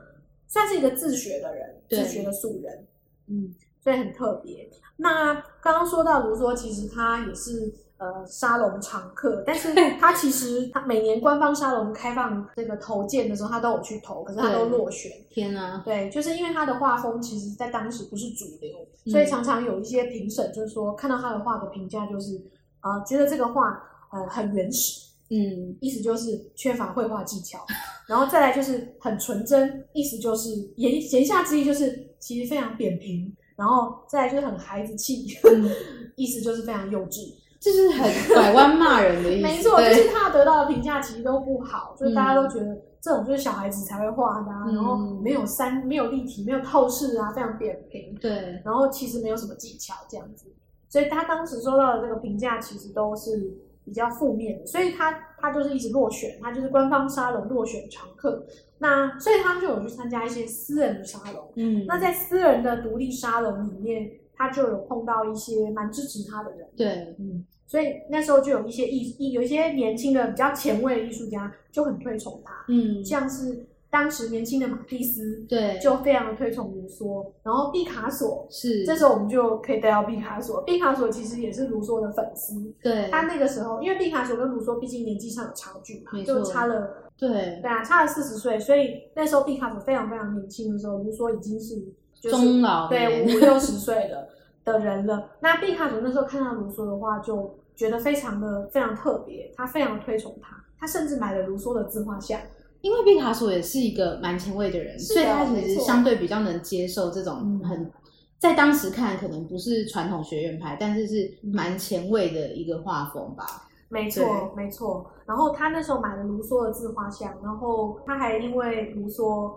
[0.48, 2.88] 算是一个自学的人，自学的素人，
[3.28, 3.56] 嗯。
[3.80, 4.70] 所以很特别。
[4.98, 15.12] 那刚刚说到卢梭，其实他也是呃沙龙常客，但是 他其实他每年官方沙龙开放这个投件的时候，他都有去投，可是他都落选。
[15.30, 18.76] 天啊，对，就是因为他的画风其实在当时不是主流，
[19.06, 22.42] 嗯所以常常有一些评审就是说看到他的画的评价就是
[22.82, 23.82] 呃觉得这个画
[24.12, 25.08] 呃很原始。
[25.34, 27.60] 嗯意思就是缺乏绘画技巧，
[28.06, 35.70] 然后再来就是很纯真，意思就是言言下之意就是其实非常扁平，然后再来就是很孩子气，嗯，
[36.18, 37.34] 意思就是非常幼稚。
[37.62, 44.76] 就是很拐弯骂人的意思， 没错，就是他得到的评价其实都不好，就是大家都嗯觉得这种就是小孩子才会画的、啊，嗯。
[44.76, 50.48] 然后没有三没有立体，没有透视啊，非常扁平，对，然后其实没有什么技巧这样子，
[50.90, 53.54] 所以他当时收到的这个评价其实都是
[53.86, 58.44] 比较负面的，所以他他就是一直落选，他就是官方沙龙落选常客。
[58.80, 80.62] 那所以他就有去参加一些私人的沙龙，嗯，那在私人的独立沙龙里面，他就有碰到一些蛮支持他的人，对，嗯，所以那时候就有一些艺艺有一些年轻的比较前卫的艺术家就很推崇他，嗯，像是当时年轻的马蒂斯对，就非常的推崇卢梭，然后毕卡索是这时候我们就可以带到毕卡索。
[80.64, 87.30] 毕卡索其实也是卢梭的粉丝，对，他那个时候因为毕卡索跟卢梭毕竟年纪上有差距嘛就差了对
[87.62, 91.76] 对啊，差了四十岁，所以那时候毕卡索非常非常年轻的时候，卢梭已经是
[92.20, 94.28] 就是中老对五六十岁了
[94.66, 95.30] 的人了。
[95.40, 102.40] 那毕卡索那时候看到卢梭的话，就觉得非常的非常特别，他非常推崇他，他甚至买了卢梭的自画像。
[102.82, 107.92] 因为毕卡索也是一个蛮前卫的人，的所以他其实相对比较能接受这种嗯很。
[108.38, 113.68] 在当时看，可能不是传统学院派，但是是嗯蛮前卫的一个画风吧。
[113.90, 115.12] 没错，没错。
[115.26, 119.52] 然后他那时候买了卢梭的自画像，然后他还因为卢梭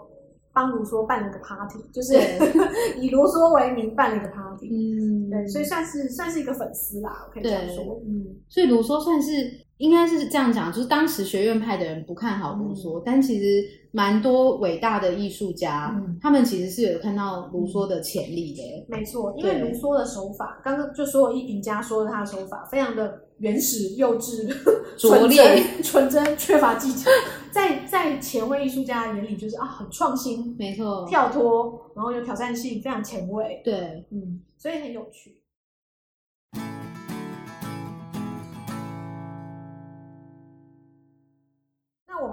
[0.55, 2.15] 帮卢梭办了个 party，就是
[2.99, 4.69] 以卢梭为名办了一个 party。
[4.71, 8.01] 嗯对，所以算是算是一个粉丝啦，我可以这样说。
[8.07, 9.31] 嗯，所以卢梭算是
[9.79, 18.87] 应该是这样讲，就是当时学院派的人不看好卢梭，但其实蛮多伟大的艺术家，嗯他们其实是有看到卢梭的潜力的。
[18.89, 24.49] 没错，因为卢梭的手法，刚刚就所有艺评家说的他的手法非常的原始、幼稚、
[24.97, 27.11] 拙劣纯真、纯真，缺乏技巧。
[27.51, 33.61] 在在前卫艺术家的眼里，就是啊，很创新、没错，跳脱，然后有挑战性，非常前卫。
[33.65, 35.41] 对，嗯，所以很有趣。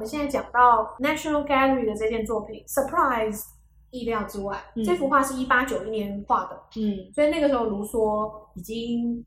[0.01, 3.37] 们现在讲到 National Gallery 的这件作品《Surprise》，
[3.91, 4.59] 意料之外。
[4.75, 9.23] 嗯这幅画是一八九一年画的，嗯，所以那个时候卢梭已经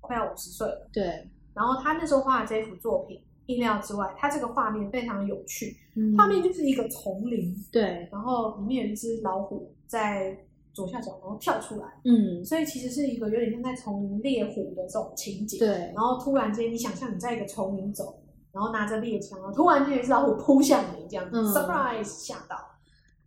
[0.00, 0.88] 快要五十岁了。
[0.92, 5.74] 对，然后他那时候画的这幅作品，意料之外，他这个画面非常有趣。
[5.96, 10.36] 嗯画面就是一个丛林，对，然后里面有一只老虎在
[10.74, 15.58] 左下角，然后跳出来，嗯，所以其实是一个有点像在丛林猎虎的这种情景。
[15.58, 18.20] 对然，后突然间，你想象你在一个丛林走，
[18.52, 22.56] 然后拿着猎枪，然后突然间有一只老虎扑向你，这样子、嗯 surprise 吓到。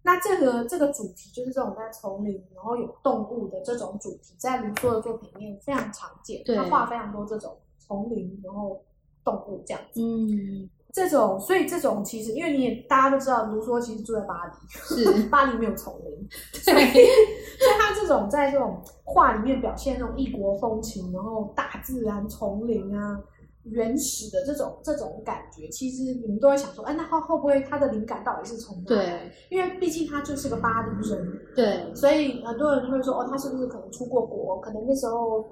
[0.03, 6.41] 那这个这个主题就是这种在丛林，然后有动物的这种主题，在卢梭的作品里面非常常见。
[6.55, 8.83] 他画非常多这种丛林，然后
[9.23, 10.01] 动物这样子。
[10.01, 23.21] 嗯，这种，所以这种其实，因为你也大家都知道，卢梭其实住在巴黎，是， 巴黎没有丛林，所以对，所以他这种在这种画里面表现那种异国风情，然后大自然、丛林啊、
[23.63, 34.59] 原始的这种这种感觉，其实你们都会想说，哎，那他会不会他的灵感到底是从哪？，对，因为毕竟他就是个巴黎人，对，所以很多人就会说，哦，他是不是可能出过国？
[34.59, 35.47] 可能那时候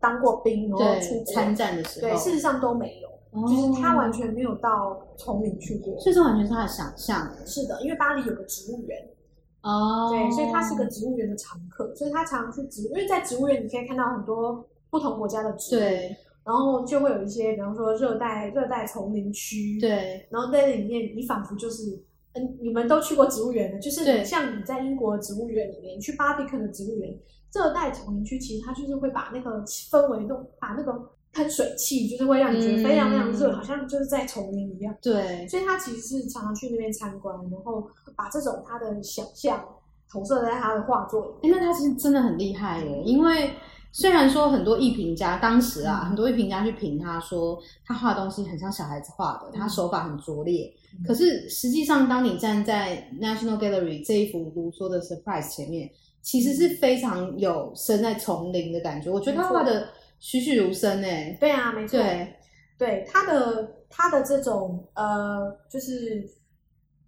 [0.00, 5.98] 当过兵，然后出参战的时候，对，事实上都没有，哦就是他完全没有到丛林去过。
[5.98, 9.08] 所以这完全是他的想象是的，因为巴黎有个植物园，
[9.62, 22.02] 哦，对，所以他是个植物园的常客，所以他常去植，因为在植物园你可以看到很多不同国家的植物，，对然后就会有一些，比方说热带热带丛林区，，对然后在里面你仿佛就是，
[22.34, 27.16] 嗯，你们都去过植物园的，就是像你在英国的植物园里面，你去巴比肯的植物园，
[27.54, 34.94] 热带丛林区其实它就是会把那个氛围都把那个喷水器，就是会让你觉得非常非常热，嗯好像就是在丛林一样。
[35.00, 39.64] 对，所以他其实是常常去那边参观，然后把这种他的想象
[40.10, 43.50] 投射在他的画作里哎，那他是真的很厉害耶，因为
[43.92, 50.72] 虽然说很多艺评家当时啊，嗯很多艺评家去评他说他画的东西很像小孩子画的，他嗯手法很拙劣。
[50.98, 55.90] 嗯可是实际上，当你站在 National Gallery 这一幅卢梭的 Surprise 前面，
[56.20, 59.10] 其实是非常有身在丛林的感觉。
[59.10, 59.88] 我觉得他画的
[60.20, 61.36] 栩栩如生哎。
[61.40, 62.34] 对啊，没错，对，
[62.78, 66.26] 对他的他的这种呃，就是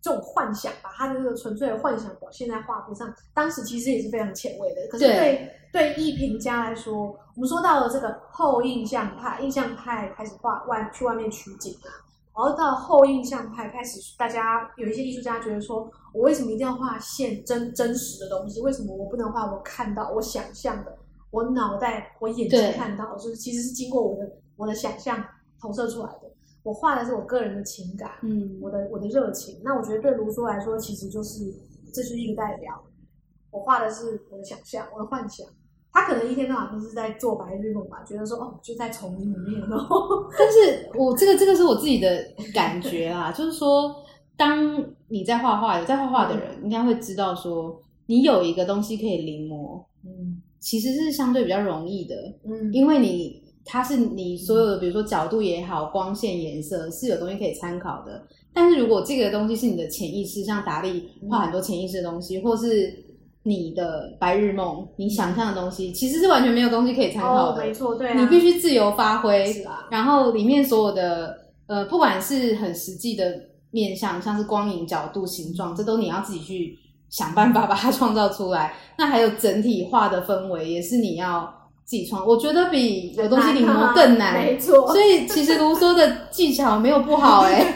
[0.05, 4.87] 这种幻想把，他的这个纯粹的幻想表现在画布上，当时其实也是非常前卫的。
[4.91, 11.89] 可是对对对艺评家来说，我们说到了这个后印象派，印象派开始画外去外面取景啊。
[12.37, 18.61] 然后到后印象派开始，大家有一些艺术家觉得说，我为什么一定要画现真真实的东西？
[18.61, 20.99] 为什么我不能画我看到、我想象的、
[21.31, 25.25] 我脑袋、我眼睛看到，就是其实是经过我的我的想象
[25.59, 26.24] 投射出来的。
[26.65, 29.61] 我画的是我个人的情感，嗯，我的我的热情。
[29.63, 31.45] 那我觉得对卢梭来说，其实就是
[31.93, 32.83] 这就是一个代表。
[33.53, 35.47] 我画的是我的想象，我的幻想。
[35.93, 43.95] 他可能一天到晚都是在做白日梦吧，觉得说哦，就在丛林里面，然 后但是我这个这个是我自己的感觉啦，就是说，
[44.37, 58.23] 当你在画画，有在画画的人应该会知道说，你有一个东西可以临摹，嗯其实是相对比较容易的，嗯，因为你它是你所有的，比如说角度也好，光线、颜色是有东西可以参考的。
[58.53, 62.93] 但是如果这个东西是你的潜意识，像达利画很多潜意识的东西，或是
[63.43, 67.63] 你的白日梦，你想象的东西，其实是完全没有东西可以参考哦，的。
[67.63, 69.45] 没错，对啊，你必须自由发挥。
[69.53, 71.37] 是啊，然后里面所有的
[71.67, 73.41] 呃，不管是很实际的
[73.71, 76.79] 面向，像是光影、角度、形状，这都你要自己去
[77.11, 78.75] 想办法把它创造出来。
[78.97, 81.53] 那还有整体画的氛围，也是你要
[81.85, 82.27] 自己创。
[82.27, 84.35] 我觉得比有东西临摹更难。
[84.35, 87.75] 没错，所以其实卢梭的技巧没有不好哎、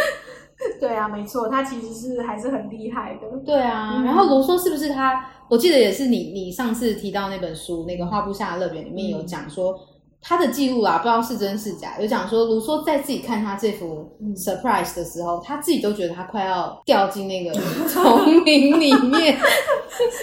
[0.80, 3.38] 对啊，没错，他其实是还是很厉害的。
[3.44, 5.26] 对啊，嗯然后卢梭是不是他？
[5.48, 9.78] 我记得也是你你上次提到那本书，那个画布下的乐园里面有讲说。
[10.26, 17.52] 他的记录啊，不知道是真是假，有讲说卢梭在自己看他这幅嗯 surprise 的时候，他自己都觉得他快要掉进那个
[17.88, 19.38] 丛林里面。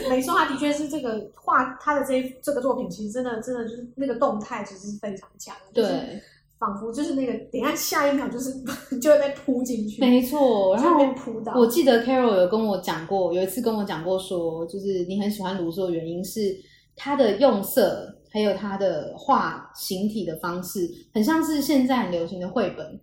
[0.10, 6.22] 没错，他的确是这个画他的这一这个作品，其实真的真的就是那个动态其实是非常强的，就是对，
[6.58, 8.52] 仿佛就是那个等一下下一秒就是
[8.99, 10.76] 就会被扑进去，没错。
[10.76, 11.54] 然就后扑到。
[11.56, 16.56] 我记得 Carol 有跟我讲过，有一次跟我讲过说，就是你很喜欢卢梭的原因是
[16.95, 22.99] 他的用色，还有他的画形体的方式，很像是现在很流行的绘本。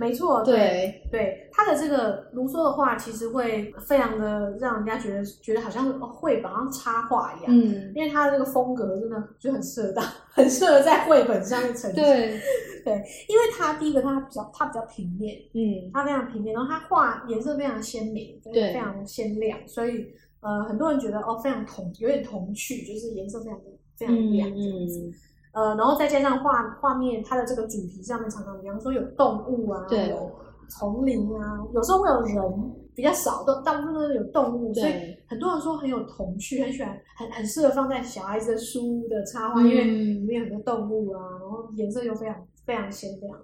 [0.00, 7.46] 没错，对对，他的这个卢梭的画其实会非常的让人家觉得觉得好像绘本，好像插画一样。
[7.56, 12.94] 嗯，因为他的这个风格真的就很适合当，很适合在绘本上面呈现。，对，
[13.28, 20.04] 因为他第一个他比较他比较平面，嗯，他非常平面，然后他画颜色非常鲜明，对非常鲜亮，所以
[20.40, 23.66] 呃很多人觉得哦非常童，有点童趣，就是颜色非常的
[24.00, 24.98] 非常嗯亮这样子。
[25.00, 25.12] 嗯，
[25.52, 30.30] 呃，然后再加上画画面它的这个主题上面常常，比方说有动物啊，有
[30.70, 34.92] 丛林啊，有时候会有人比较少，都大部分都是有动物，所以，
[35.28, 43.38] 很多人说很有童趣，很喜欢，很很适合放在小孩子的书的插画，嗯因为里面有很多动物啊，然后颜色又非常非常鲜亮。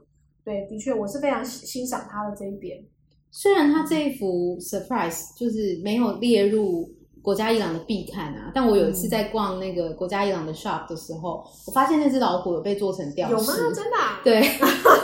[0.45, 2.85] 对，的确，我是非常欣欣赏他的这一点。
[3.33, 6.89] 虽然他这一幅 surprise 就是没有列入
[7.27, 13.53] 国家伊朗的必看啊，但我有一次在逛那个国家伊朗的 shop 的时候，我发现那只老虎有被做成吊有吗？
[13.53, 14.21] 饰，真的、啊？
[14.23, 14.49] 对，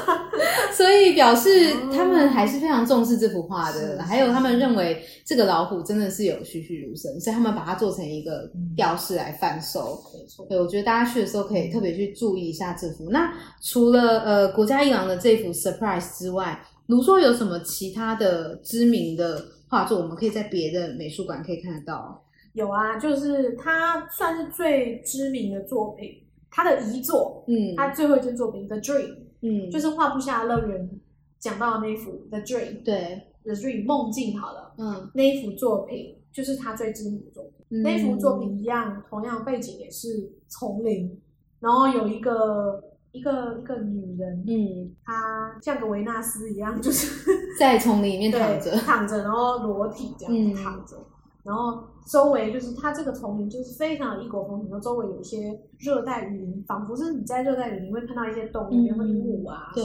[0.72, 10.00] 所以表示他们还是非常重视这幅画的，是还有他们认为这个老虎真的是有栩栩如生，所以他们把它做成一个吊饰来贩售。
[10.14, 10.46] 没错。
[10.48, 13.10] 对，我觉得大家去的时候可以特别去注意一下这幅。
[13.10, 16.56] 那除了呃国家伊朗的这幅 surprise 之外，
[16.93, 22.22] 卢梭有什么其他的知名的画作，我们可以在别的美术馆可以看得到？
[22.53, 29.09] 有啊，就是他算是最知名的作品，他的遗作，嗯，他最后一件作品《The Dream》，
[29.40, 30.90] 嗯，就是画不下乐园
[31.38, 37.82] 讲到的那一幅《The Dream》，《对，The Dream》梦境好了，嗯，那一幅作品就是他最知名的作品。
[37.82, 41.18] 那一幅作品一样，同样背景也是丛林，
[41.59, 50.54] 然后有一个一个一个女人，嗯，她像个维纳斯一样，就是 在丛林里面躺着，躺着，然后裸体这样嗯。
[50.54, 50.96] 子躺着，
[51.44, 59.84] 然后周围就是它这个丛林就是非常的异国风情，然后周围有一些热带雨林，仿佛是你在热带雨林会看到一些动物，嗯比如说鹦鹉啊，对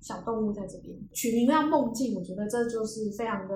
[0.00, 3.54] 小动物在这边，取名叫梦境，我觉得这就是非常的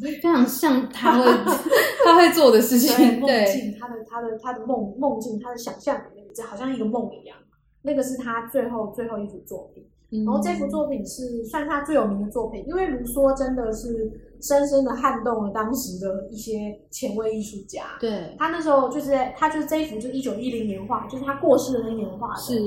[0.00, 1.24] 非常像他会
[2.04, 7.36] 他会做的事对情，梦，境，他的他的他的梦梦境，他的想象里面，就好像一个梦一样。
[7.82, 14.10] 那个是他最后最后一幅作品，然然后这幅作品是算他最有名的作品，因为卢梭真的是
[14.40, 17.82] 深深的撼动了当时的一些前卫艺术家。
[18.00, 22.40] 对，他那时候就是他就是这一幅就是一九一零年画，就是他过世的那年画的。
[22.40, 22.58] 是，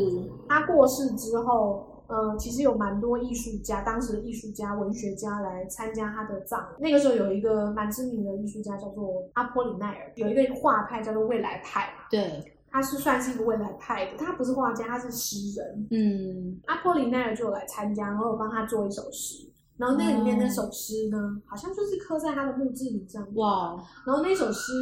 [0.47, 6.76] 他过世之后，呃，其实有蛮多艺术家，当时的艺术家、文学家来参加他的葬礼。
[6.80, 15.88] 那个时候有一个蛮知名的艺术家叫做阿波里奈尔，有一个画派叫做未来派嘛，对，他是算是一个未来派的，他不是画家，他是诗人。
[15.91, 19.47] 嗯，阿波里奈尔就有来参加，然后我帮他做一首诗。
[19.78, 23.36] 然后那里面那首诗呢，好像就是刻在他的墓志铭上面。
[23.36, 23.76] 哇
[24.07, 24.74] 然后那首诗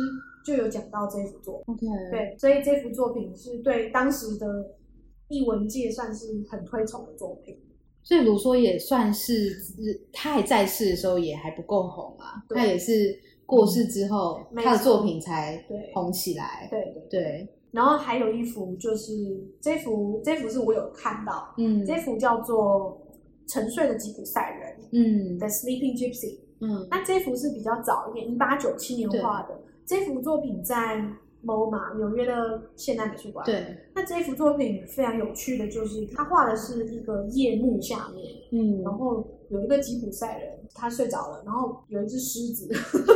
[0.45, 1.75] 就有讲到这幅作品。
[1.75, 4.47] ，OK，，对，所以这幅作品是对当时的
[5.27, 7.59] 艺文界算是很推崇的作品。
[8.03, 9.51] 所以卢梭也算是
[10.13, 17.21] 他还在世的时候也还不够红啊，对他也是过世之后他的作品才对红起来，对对。
[17.21, 19.13] 对，然后还有一幅就是
[19.59, 23.01] 这幅，这幅是我有看到，嗯这幅叫做
[23.51, 26.39] 《沉睡的吉普赛人》嗯 （The Sleeping Gypsy）。
[26.59, 29.59] 嗯，那这幅是比较早一点，一八九七年画的。
[29.84, 31.03] 这幅作品在
[31.43, 33.43] MoMA 纽约的现代美术馆。。
[33.45, 33.65] 对，
[33.95, 42.69] 那这幅作品非常有趣的就是，他画的是一个夜幕下面，嗯然后有一个吉普赛人，他睡着了，然后有一只狮子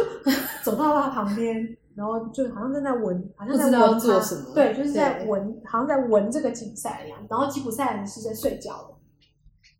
[0.65, 7.19] 走到他旁边，然后就好像正在闻，好像在不知道闻什么对，就是在闻，好像在闻这个吉普赛人一样。
[7.29, 8.95] 然后吉普赛人是在睡觉的，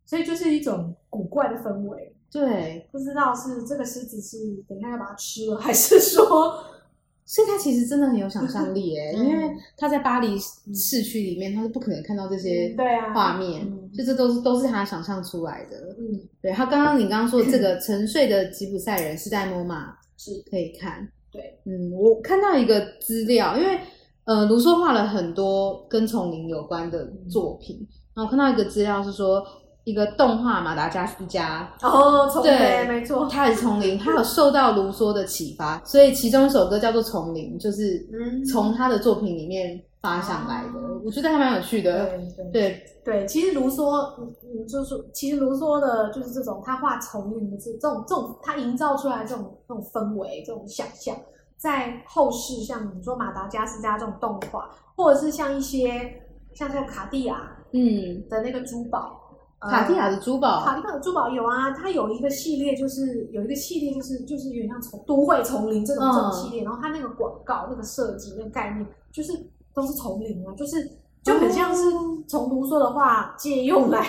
[0.05, 2.15] 所以就是一种古怪的氛围。
[2.31, 4.37] 对，不知道是这个狮子是
[4.67, 6.53] 等一下要把它吃了，还是说
[7.27, 15.95] 所以他其实真的很有想象力耶，嗯因为他在巴黎市区里面，他是不可能看到这些对啊画面，嗯就这都是都是他想象出来的。
[15.97, 23.79] 嗯对他刚刚你刚刚说这个 沉睡的吉普赛人是在 MoMA 是可以看，对，嗯，我看到一个资料，因为
[24.23, 29.45] 呃，卢梭画了很多跟丛林有关的作品，然后我看到一个资料是说，
[29.83, 38.43] 一个动画马达加斯加，哦，从对对，没错，它也是丛林，它有受到卢梭的启发，所以其中一首歌叫做《丛林》，就是嗯。
[38.45, 42.05] 从他的作品里面发想来的，哦我觉得还蛮有趣的。
[42.05, 42.51] 对对。
[42.51, 51.15] 对，对，其实卢梭，嗯嗯，就是其实卢梭的就是这种他画丛林的这这种这种他营造出来这种这种氛围、这种想象，
[51.57, 56.21] 在后世像你说马达加斯加这种动画，或者是像一些
[56.53, 59.19] 像这种卡地亚嗯，的那个珠宝，
[59.59, 66.13] 呃卡地亚的珠宝，卡地亚的珠宝有啊，它有一个系列，就是有一个系列，就是就是有点像丛都会丛林这种、嗯。
[66.13, 69.33] 这种系列，然后它那个广告、那个设计、那个概念，就是
[69.75, 70.89] 都是丛林啊，就是
[71.23, 74.07] 就很像是哦从卢梭的话借用来。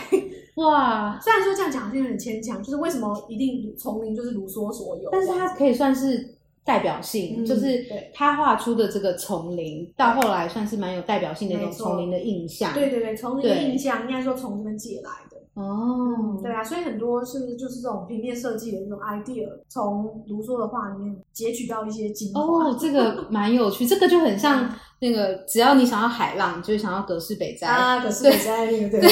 [0.57, 1.19] 哇！
[1.21, 5.11] 虽然说这样讲好像有点牵强，就是为什么一定丛林就是卢梭所有？
[5.11, 12.73] 但是它可以算是代表性，嗯就是对他画出的这个丛林，到后来算是蛮有代表性的一种丛林的印象。
[12.73, 15.37] 对对对，从林的印象应该说从这边借来的。
[15.55, 22.43] 哦，对啊，所以很多是就是这种平面设计的这种 idea，从卢梭的画里面截取到一些精华。
[22.43, 24.71] 哦，这个蛮有趣，这个就很像
[25.01, 29.11] 那个只要你想要海浪，就会想要格式北斋啊，格式北斋那个对，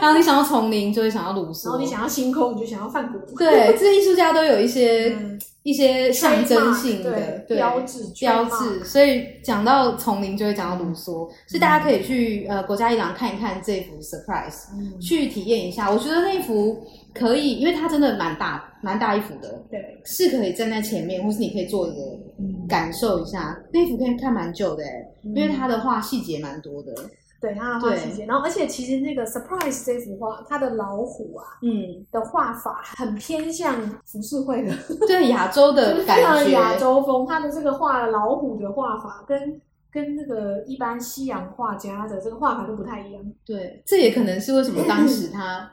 [0.00, 15.00] 然后你想要丛林，就会想要卢梭，然后你想要星空，你就想要梵谷，对，这些艺术家都有一些、嗯一些象征性的标志标志，所以讲到丛林就会讲到卢梭，所以大家可以去呃国家一廊看一看这幅 surprise，、嗯。
[15.00, 15.90] 去体验一下。
[15.90, 16.86] 我觉得那幅
[17.18, 21.92] 可以，因为它真的蛮大蛮大一幅的，对，是可以站在前面，或是你可以坐着
[22.38, 23.58] 嗯感受一下。
[23.72, 24.82] 那一幅可以看蛮久的
[25.22, 26.92] 因为它的画细节蛮多的。
[27.38, 34.74] 对他的画细节，然后而且其实那个 surprise 这幅画，它的老虎啊嗯，的画法很偏向浮世绘的，
[35.06, 37.26] 对亚洲的 感觉，亚洲风。
[37.26, 39.60] 他的这个画老虎的画法跟
[39.92, 43.22] 跟那个一般西洋画家的这个画法都不太一样。
[43.44, 45.70] 对，这也可能是为什么当时他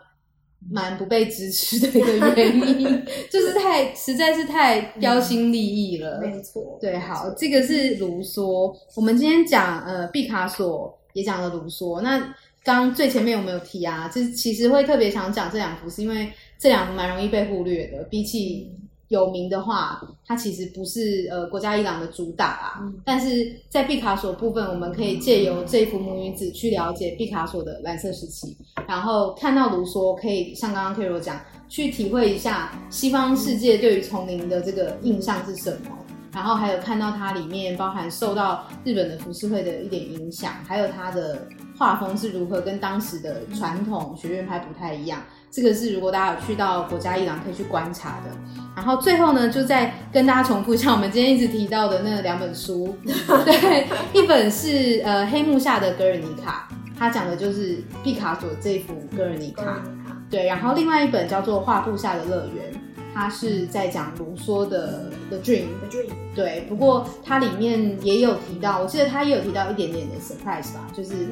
[0.72, 6.20] 蛮不被支持的一个原因，就是太实在是太标新立异了。
[6.22, 8.76] 没错，对，好，这个是卢梭。
[8.96, 12.02] 我们今天讲呃毕卡索，也讲了卢梭。
[12.02, 12.34] 那
[12.64, 14.08] 刚最前面有没有提啊？
[14.08, 18.04] 就是其实会特别想讲这两幅，是因为这两幅蛮容易被忽略的。
[18.04, 18.72] 比起
[19.14, 22.80] 有名的话，它其实不是呃国家伊朗的主打啊。
[22.82, 28.58] 嗯但是在毕卡索部分，我们可以借由这幅母女子去了解毕卡索的蓝色时期，
[28.88, 31.40] 然后看到卢梭，可以像刚刚 Karo 讲，
[31.70, 35.98] 去体会一下西方世界对于丛林的这个印象是什么。
[36.34, 41.48] 然后还有看到它里面包含受到日本的浮世绘的一点影响，还有它的
[41.78, 45.22] 画风是如何跟当时的传统学院派不太一样。
[45.54, 48.32] 这个是如果大家有去到国家伊朗可以去观察的。
[48.76, 52.98] 然后最后呢，就再跟大家重复一下我们今天一直提到的那两本书，
[53.46, 62.74] 对，一本是呃黑幕下的格尔尼卡，它讲的就是毕卡索这幅格尔尼卡，嗯，对，然后另外一本叫做画布下的乐园，
[63.14, 65.66] 它是在讲卢梭的《The Dream》。
[65.88, 71.28] The dream，对，不过它里面也有提到，我记得它也有提到一点点的 surprise 吧，就是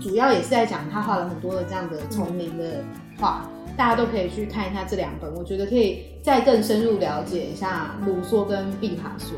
[0.00, 2.82] 主要也是在讲他画了很多的这样的丛林的
[3.20, 3.46] 画，
[3.76, 9.36] 大家都可以去看一下这两本，我觉得可以再更深入了解一下卢梭跟毕卡索。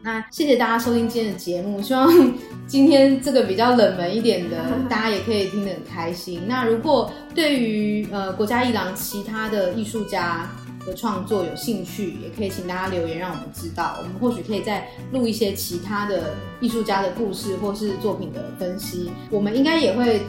[0.00, 2.08] 那谢谢大家收听今天的节目，希望
[2.66, 4.56] 今天这个比较冷门一点的，
[4.88, 6.40] 大家也可以听得很开心。
[6.46, 10.48] 那如果对于呃国家一郎其他的艺术家
[10.86, 19.10] 的创作有兴趣，也可以请大家留言让我们知道，我们或许可以再录一些其他的艺术家的故事或是作品的分析。
[19.30, 20.22] 我们应该也会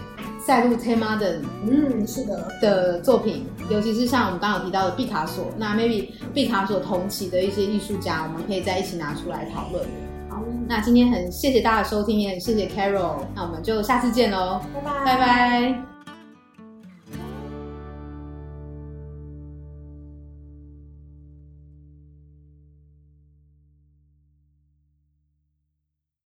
[0.49, 9.85] 再录 t e m a 的嗯，是的，的作品，尤其是像我们刚刚有提到的毕卡索，那 maybe 毕卡索同期的一些艺术家，我们可以在一起拿出来讨论。
[10.27, 15.88] 好，那今天很谢谢大家的收听，也很谢谢 Carol，那我们就下次见喽，拜拜，拜拜。